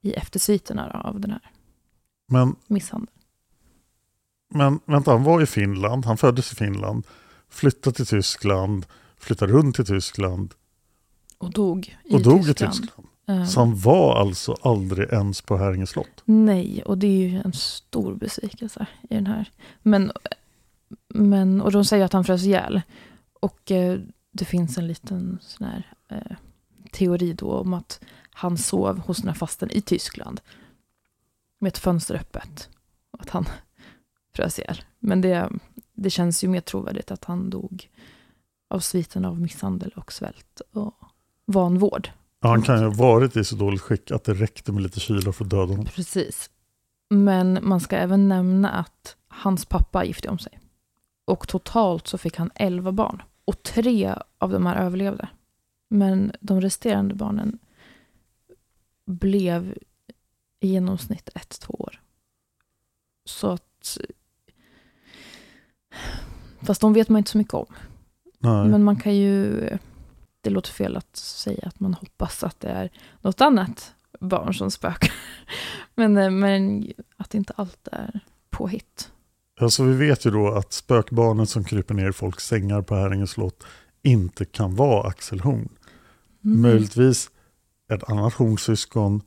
i 0.03 0.13
eftersviterna 0.13 0.91
av 0.91 1.21
den 1.21 1.31
här 1.31 1.51
Men, 2.29 2.57
misshandeln. 2.67 3.19
men 4.55 4.81
vänta, 4.85 5.11
han 5.11 5.25
var 5.25 5.43
i 5.43 5.47
Finland. 5.47 6.05
Han 6.05 6.17
föddes 6.17 6.53
i 6.53 6.57
Finland. 6.57 7.07
Flyttade 7.49 7.97
till 7.97 8.07
Tyskland. 8.07 8.87
Flyttade 9.17 9.53
runt 9.53 9.77
till 9.77 9.87
Tyskland. 9.87 10.55
Och 11.39 11.51
dog 11.51 11.99
i 12.05 12.15
Och 12.15 12.23
dog 12.23 12.41
i 12.41 12.45
Tyskland. 12.47 12.73
Tyskland. 12.75 13.09
Ehm, 13.27 13.47
Så 13.47 13.61
han 13.61 13.77
var 13.79 14.21
alltså 14.21 14.57
aldrig 14.63 15.09
ens 15.13 15.41
på 15.43 15.57
Häringe 15.57 15.87
slott. 15.87 16.23
Nej, 16.25 16.83
och 16.83 16.99
det 16.99 17.07
är 17.07 17.29
ju 17.29 17.41
en 17.45 17.53
stor 17.53 18.15
besvikelse 18.15 18.87
i 19.11 19.15
den 19.15 19.27
här. 19.27 19.51
Men, 19.83 20.13
men 21.09 21.61
och 21.61 21.73
de 21.73 21.85
säger 21.85 22.05
att 22.05 22.13
han 22.13 22.25
frös 22.25 22.43
ihjäl. 22.45 22.83
Och 23.41 23.71
eh, 23.71 24.01
det 24.33 24.45
finns 24.45 24.79
en 24.79 24.87
liten 24.87 25.39
sån 25.43 25.67
här 25.67 25.93
eh, 26.09 26.37
teori 26.93 27.33
då 27.33 27.53
om 27.53 27.75
att 27.75 28.01
han 28.33 28.59
sov 28.59 28.99
hos 28.99 29.19
den 29.19 29.29
här 29.29 29.35
fasten 29.35 29.71
i 29.71 29.81
Tyskland. 29.81 30.41
Med 31.59 31.69
ett 31.69 31.79
fönster 31.79 32.15
öppet. 32.15 32.69
Och 33.11 33.21
att 33.21 33.31
han 33.31 33.47
frös 34.35 34.59
ihjäl. 34.59 34.83
Men 34.99 35.21
det, 35.21 35.51
det 35.95 36.11
känns 36.11 36.45
ju 36.45 36.49
mer 36.49 36.61
trovärdigt 36.61 37.11
att 37.11 37.25
han 37.25 37.51
dog 37.51 37.89
av 38.71 38.81
sviten 38.81 39.25
av 39.25 39.41
misshandel 39.41 39.93
och 39.97 40.13
svält 40.13 40.61
och 40.73 40.95
vanvård. 41.47 42.11
Ja, 42.41 42.49
han 42.49 42.63
kan 42.63 42.79
ju 42.79 42.85
ha 42.85 42.95
varit 42.95 43.37
i 43.37 43.45
så 43.45 43.57
dåligt 43.57 43.81
skick 43.81 44.11
att 44.11 44.25
det 44.25 44.35
räckte 44.35 44.73
med 44.73 44.83
lite 44.83 45.01
kyla 45.01 45.33
för 45.33 45.45
att 45.45 45.51
döda 45.51 45.73
honom. 45.73 45.87
Precis. 45.87 46.51
Men 47.11 47.59
man 47.63 47.81
ska 47.81 47.97
även 47.97 48.29
nämna 48.29 48.71
att 48.71 49.17
hans 49.29 49.67
pappa 49.67 50.05
gifte 50.05 50.29
om 50.29 50.39
sig. 50.39 50.61
Och 51.25 51.49
totalt 51.49 52.07
så 52.07 52.19
fick 52.19 52.37
han 52.37 52.51
11 52.55 52.93
barn. 52.93 53.23
Och 53.45 53.63
tre 53.63 54.15
av 54.39 54.51
de 54.51 54.67
här 54.67 54.77
överlevde. 54.77 55.29
Men 55.91 56.33
de 56.41 56.61
resterande 56.61 57.15
barnen 57.15 57.59
blev 59.05 59.75
i 60.61 60.69
genomsnitt 60.69 61.29
ett, 61.35 61.61
två 61.61 61.75
år. 61.75 62.01
Så 63.25 63.51
att... 63.51 63.99
Fast 66.61 66.81
de 66.81 66.93
vet 66.93 67.09
man 67.09 67.19
inte 67.19 67.31
så 67.31 67.39
mycket 67.39 67.55
om. 67.55 67.67
Nej. 68.39 68.69
Men 68.69 68.85
man 68.85 69.01
kan 69.01 69.17
ju... 69.17 69.61
Det 70.41 70.51
låter 70.51 70.73
fel 70.73 70.97
att 70.97 71.17
säga 71.17 71.69
att 71.69 71.81
man 71.81 71.95
hoppas 71.95 72.45
att 72.45 72.61
det 72.61 72.69
är 72.69 72.91
något 73.21 73.41
annat 73.41 73.95
barn 74.21 74.55
som 74.55 74.71
spökar. 74.71 75.13
Men, 75.95 76.17
eh, 76.17 76.31
men 76.31 76.93
att 77.17 77.35
inte 77.35 77.53
allt 77.57 77.89
är 77.93 78.21
påhitt. 78.51 79.11
Alltså 79.61 79.85
vi 79.85 79.97
vet 79.97 80.27
ju 80.27 80.31
då 80.31 80.49
att 80.49 80.73
spökbarnen 80.73 81.47
som 81.47 81.65
kryper 81.65 81.95
ner 81.95 82.09
i 82.09 82.13
folks 82.13 82.47
sängar 82.47 82.83
på 82.83 82.95
Häringe 82.95 83.27
slott 83.27 83.65
inte 84.03 84.45
kan 84.45 84.77
vara 84.77 85.09
Axel 85.09 85.41
Horn. 85.41 85.69
Mm. 86.45 86.63
Möjligtvis 86.63 87.31
ett 87.95 88.11
annat 88.11 88.35
hornsyskon 88.35 89.23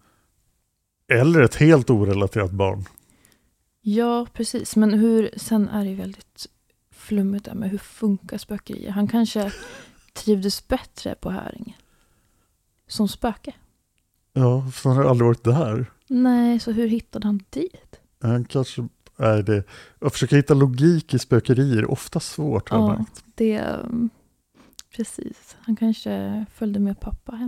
eller 1.13 1.41
ett 1.41 1.55
helt 1.55 1.89
orelaterat 1.89 2.51
barn. 2.51 2.85
Ja, 3.81 4.27
precis. 4.33 4.75
Men 4.75 4.93
hur, 4.93 5.29
sen 5.37 5.69
är 5.69 5.83
det 5.83 5.89
ju 5.89 5.95
väldigt 5.95 6.47
flummigt 6.91 7.45
där 7.45 7.53
med 7.53 7.69
hur 7.69 7.77
funkar 7.77 8.37
spökerier. 8.37 8.91
Han 8.91 9.07
kanske 9.07 9.51
trivdes 10.13 10.67
bättre 10.67 11.15
på 11.15 11.29
Häringe. 11.29 11.75
Som 12.87 13.07
spöke. 13.07 13.53
Ja, 14.33 14.71
för 14.73 14.89
han 14.89 14.97
har 14.97 15.05
aldrig 15.05 15.25
varit 15.27 15.43
där. 15.43 15.91
Nej, 16.07 16.59
så 16.59 16.71
hur 16.71 16.87
hittade 16.87 17.27
han 17.27 17.43
dit? 17.49 17.99
Han 18.21 18.45
kanske 18.45 18.87
är 19.17 19.43
det. 19.43 19.63
Att 19.99 20.13
försöka 20.13 20.35
hitta 20.35 20.53
logik 20.53 21.13
i 21.13 21.19
spökerier 21.19 21.77
är 21.77 21.91
ofta 21.91 22.19
svårt. 22.19 22.69
Ja. 22.71 22.87
märkt. 22.87 23.23
Det... 23.35 23.79
Precis. 24.95 25.57
Han 25.59 25.75
kanske 25.75 26.45
följde 26.53 26.79
med 26.79 26.99
pappa 26.99 27.35
hem. 27.35 27.47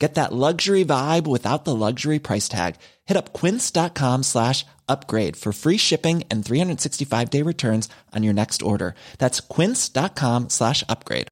Get 0.00 0.14
that 0.14 0.32
luxury 0.32 0.84
vibe 0.84 1.26
without 1.26 1.64
the 1.64 1.74
luxury 1.74 2.18
price 2.18 2.48
tag. 2.48 2.74
Hit 3.04 3.16
up 3.16 3.32
quince.com 3.40 4.22
slash 4.22 4.64
upgrade 4.88 5.36
for 5.36 5.52
free 5.52 5.78
shipping 5.78 6.24
and 6.30 6.44
365 6.44 7.30
day 7.30 7.42
returns 7.42 7.88
on 8.16 8.24
your 8.24 8.34
next 8.34 8.62
order. 8.62 8.94
That's 9.18 9.40
quince.com 9.40 10.48
slash 10.48 10.82
upgrade. 10.88 11.26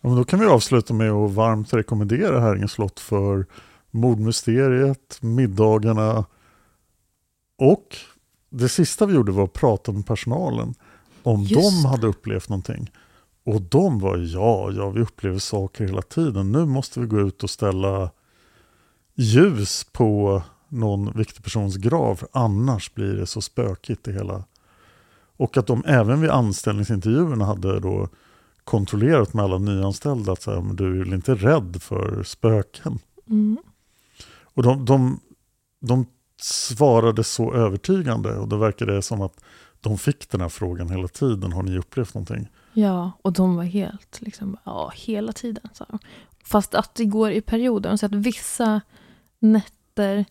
Ja, 0.00 0.14
då 0.14 0.24
kan 0.24 0.40
vi 0.40 0.46
avsluta 0.46 0.94
med 0.94 1.10
att 1.10 1.30
varmt 1.30 1.72
rekommendera 1.72 2.40
Häringe 2.40 2.68
slott 2.68 3.00
för 3.00 3.46
mordmysteriet, 3.90 5.18
middagarna 5.20 6.24
och 7.58 7.96
det 8.50 8.68
sista 8.68 9.06
vi 9.06 9.14
gjorde 9.14 9.32
var 9.32 9.44
att 9.44 9.52
prata 9.52 9.92
med 9.92 10.06
personalen 10.06 10.74
om 11.22 11.42
Just 11.42 11.82
de 11.82 11.88
hade 11.88 12.06
upplevt 12.06 12.48
någonting. 12.48 12.90
Och 13.46 13.62
de 13.62 13.98
var 13.98 14.16
ja, 14.16 14.70
ja, 14.72 14.90
vi 14.90 15.00
upplever 15.00 15.38
saker 15.38 15.86
hela 15.86 16.02
tiden. 16.02 16.52
Nu 16.52 16.64
måste 16.64 17.00
vi 17.00 17.06
gå 17.06 17.20
ut 17.20 17.42
och 17.42 17.50
ställa 17.50 18.10
ljus 19.14 19.86
på 19.92 20.42
någon 20.68 21.12
viktig 21.12 21.44
persons 21.44 21.76
grav, 21.76 22.20
annars 22.32 22.94
blir 22.94 23.14
det 23.14 23.26
så 23.26 23.40
spökigt 23.40 24.04
det 24.04 24.12
hela. 24.12 24.44
Och 25.36 25.56
att 25.56 25.66
de 25.66 25.84
även 25.86 26.20
vid 26.20 26.30
anställningsintervjuerna 26.30 27.44
hade 27.44 27.80
då 27.80 28.08
kontrollerat 28.64 29.34
med 29.34 29.44
alla 29.44 29.58
nyanställda 29.58 30.32
att 30.32 30.42
så 30.42 30.54
här, 30.54 30.60
men 30.60 30.76
du 30.76 31.00
är 31.00 31.04
väl 31.04 31.14
inte 31.14 31.34
rädd 31.34 31.82
för 31.82 32.22
spöken? 32.22 32.98
Mm. 33.30 33.56
Och 34.42 34.62
de, 34.62 34.84
de, 34.84 35.20
de 35.80 36.06
svarade 36.40 37.24
så 37.24 37.54
övertygande 37.54 38.36
och 38.36 38.48
det 38.86 39.02
som 39.02 39.22
att 39.22 39.44
de 39.80 39.98
fick 39.98 40.30
den 40.30 40.40
här 40.40 40.48
frågan 40.48 40.90
hela 40.90 41.08
tiden. 41.08 41.52
Har 41.52 41.62
ni 41.62 41.78
upplevt 41.78 42.14
någonting? 42.14 42.48
Ja, 42.78 43.12
och 43.22 43.32
de 43.32 43.56
var 43.56 43.64
helt, 43.64 44.20
liksom, 44.20 44.56
ja, 44.64 44.92
hela 44.94 45.32
tiden. 45.32 45.68
Så. 45.72 45.98
Fast 46.44 46.74
att 46.74 46.94
det 46.94 47.04
går 47.04 47.30
i 47.30 47.40
perioder. 47.40 47.96
Så 47.96 48.06
att 48.06 48.14
vissa 48.14 48.80
nätter 49.38 50.24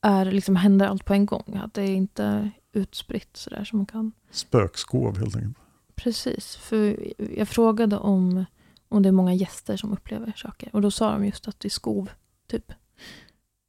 är, 0.00 0.24
liksom, 0.24 0.56
händer 0.56 0.86
allt 0.86 1.04
på 1.04 1.14
en 1.14 1.26
gång. 1.26 1.60
Att 1.64 1.74
det 1.74 1.82
är 1.82 1.94
inte 1.94 2.50
utspritt 2.72 3.36
sådär 3.36 3.64
som 3.64 3.78
man 3.78 3.86
kan. 3.86 4.12
Spökskov 4.30 5.18
helt 5.18 5.36
enkelt. 5.36 5.56
Precis, 5.94 6.56
för 6.56 7.12
jag 7.36 7.48
frågade 7.48 7.96
om, 7.96 8.44
om 8.88 9.02
det 9.02 9.08
är 9.08 9.12
många 9.12 9.34
gäster 9.34 9.76
som 9.76 9.92
upplever 9.92 10.32
saker. 10.36 10.70
Och 10.72 10.82
då 10.82 10.90
sa 10.90 11.12
de 11.12 11.24
just 11.24 11.48
att 11.48 11.60
det 11.60 11.68
är 11.68 11.70
skov, 11.70 12.10
typ. 12.46 12.72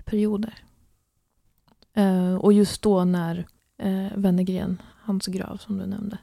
Perioder. 0.06 0.64
Uh, 1.98 2.36
och 2.36 2.54
just 2.54 2.82
då 2.82 3.06
när 3.06 3.48
uh, 3.84 4.10
Wennergren, 4.16 4.82
hans 5.02 5.28
grav 5.28 5.58
som 5.58 5.78
du 5.78 5.86
nämnde, 5.86 6.18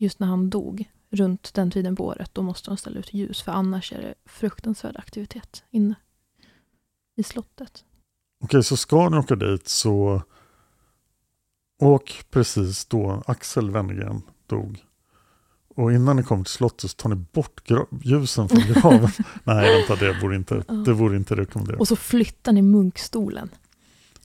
just 0.00 0.20
när 0.20 0.26
han 0.26 0.50
dog, 0.50 0.90
runt 1.10 1.54
den 1.54 1.70
tiden 1.70 1.96
på 1.96 2.06
året, 2.06 2.30
då 2.32 2.42
måste 2.42 2.70
de 2.70 2.76
ställa 2.76 2.98
ut 2.98 3.14
ljus. 3.14 3.42
För 3.42 3.52
annars 3.52 3.92
är 3.92 4.00
det 4.00 4.14
fruktansvärd 4.24 4.96
aktivitet 4.96 5.64
inne 5.70 5.94
i 7.16 7.22
slottet. 7.22 7.84
Okej, 8.44 8.64
så 8.64 8.76
ska 8.76 9.08
ni 9.08 9.16
åka 9.16 9.36
dit 9.36 9.68
så 9.68 10.22
åk 11.80 12.24
precis 12.30 12.86
då 12.86 13.22
Axel 13.26 13.70
Wennergren 13.70 14.22
dog. 14.46 14.84
Och 15.76 15.92
innan 15.92 16.16
ni 16.16 16.22
kommer 16.22 16.44
till 16.44 16.52
slottet 16.52 16.90
så 16.90 16.96
tar 16.96 17.10
ni 17.10 17.16
bort 17.16 17.70
ljusen 18.02 18.48
från 18.48 18.60
graven. 18.68 19.10
Nej, 19.44 19.76
vänta, 19.76 20.04
det 20.04 20.20
vore 20.22 20.36
inte, 20.36 20.64
det 20.84 20.92
vore 20.92 21.16
inte 21.16 21.36
rekommenderat. 21.36 21.80
Och 21.80 21.88
så 21.88 21.96
flyttar 21.96 22.52
ni 22.52 22.62
munkstolen. 22.62 23.50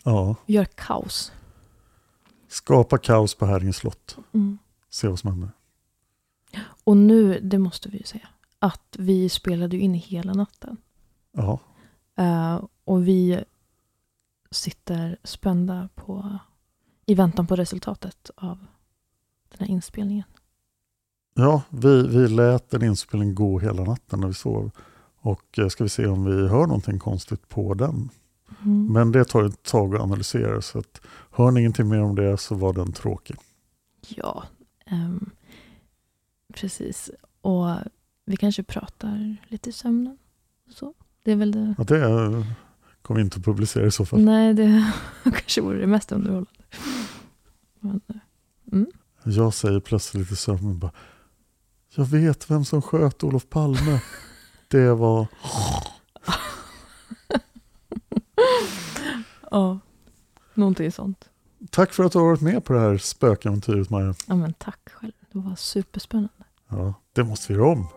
Ja. 0.04 0.36
Gör 0.46 0.66
kaos. 0.66 1.32
Skapa 2.48 2.98
kaos 2.98 3.36
på 3.36 3.46
Häringe 3.46 3.74
slott. 3.74 4.18
Mm. 4.34 4.58
Se 4.90 5.08
vad 5.08 5.20
som 5.20 5.30
händer. 5.30 5.50
Och 6.84 6.98
nu, 6.98 7.40
det 7.40 7.60
måste 7.60 7.90
vi 7.90 7.98
ju 7.98 8.04
säga, 8.04 8.28
att 8.60 8.96
vi 9.00 9.30
spelade 9.30 9.76
ju 9.76 9.82
in 9.82 9.94
hela 9.94 10.34
natten. 10.34 10.78
Ja. 11.32 11.60
Uh, 12.20 12.66
och 12.84 13.08
vi 13.08 13.44
sitter 14.52 15.18
spända 15.24 15.90
på, 15.96 16.40
i 17.06 17.16
väntan 17.16 17.48
på 17.48 17.56
resultatet 17.56 18.32
av 18.36 18.58
den 19.50 19.60
här 19.60 19.68
inspelningen. 19.68 20.26
Ja, 21.34 21.62
vi, 21.70 22.08
vi 22.08 22.28
lät 22.28 22.74
en 22.74 22.84
inspelning 22.84 23.36
gå 23.36 23.60
hela 23.60 23.84
natten 23.84 24.20
när 24.20 24.28
vi 24.28 24.34
sov. 24.34 24.72
Och 25.18 25.60
eh, 25.60 25.68
ska 25.68 25.84
vi 25.84 25.90
se 25.90 26.08
om 26.08 26.26
vi 26.26 26.48
hör 26.48 26.68
någonting 26.68 27.00
konstigt 27.00 27.50
på 27.50 27.74
den. 27.74 28.10
Mm. 28.64 28.94
Men 28.94 29.12
det 29.12 29.26
tar 29.26 29.44
ett 29.44 29.64
tag 29.64 29.96
att 29.96 30.02
analysera. 30.02 30.62
Så 30.62 30.80
att, 30.80 31.02
hör 31.32 31.52
ni 31.52 31.60
ingenting 31.60 31.90
mer 31.90 32.02
om 32.02 32.16
det 32.16 32.38
så 32.38 32.56
var 32.56 32.74
den 32.74 32.92
tråkig. 32.92 33.36
Ja, 34.08 34.44
um, 34.92 35.30
precis. 36.56 37.12
Och 37.42 37.68
vi 38.26 38.38
kanske 38.38 38.64
pratar 38.64 39.36
lite 39.48 39.70
i 39.70 39.74
sömnen. 39.74 40.18
Så. 40.70 40.94
Det 41.24 41.32
är 41.32 41.36
väl 41.36 41.52
det. 41.52 41.76
Ja, 41.78 41.84
det 41.84 42.46
kommer 43.02 43.22
inte 43.22 43.38
att 43.38 43.46
publicera 43.46 43.86
i 43.86 43.92
så 43.92 44.06
fall. 44.06 44.20
Nej, 44.20 44.54
det 44.54 44.92
kanske 45.24 45.62
vore 45.62 45.80
det 45.80 45.88
mest 45.88 46.12
underhållande. 46.12 46.52
Men, 47.80 48.02
mm. 48.72 48.88
Jag 49.24 49.54
säger 49.54 49.80
plötsligt 49.80 50.32
i 50.32 50.36
sömnen 50.36 50.80
bara 50.80 50.92
Jag 51.96 52.06
vet 52.06 52.52
vem 52.52 52.66
som 52.66 52.82
sköt 52.82 53.24
Olof 53.24 53.50
Palme. 53.50 54.02
Det 54.68 54.94
var... 54.94 55.28
ja, 59.52 59.80
någonting 60.54 60.92
sånt. 60.92 61.30
Tack 61.70 61.94
för 61.94 62.04
att 62.04 62.12
du 62.12 62.18
har 62.18 62.26
varit 62.26 62.42
med 62.42 62.66
på 62.66 62.74
det 62.74 62.80
här 62.80 62.98
spökäventyret 62.98 63.90
Maja. 63.90 64.16
Ja, 64.28 64.36
men 64.36 64.54
tack 64.54 64.90
själv. 64.90 65.12
Det 65.32 65.40
var 65.40 65.56
superspännande. 65.56 66.45
Ja, 66.78 66.94
det 67.14 67.24
måste 67.24 67.54
vi 67.54 67.60
göra 67.60 67.72
om. 67.72 67.88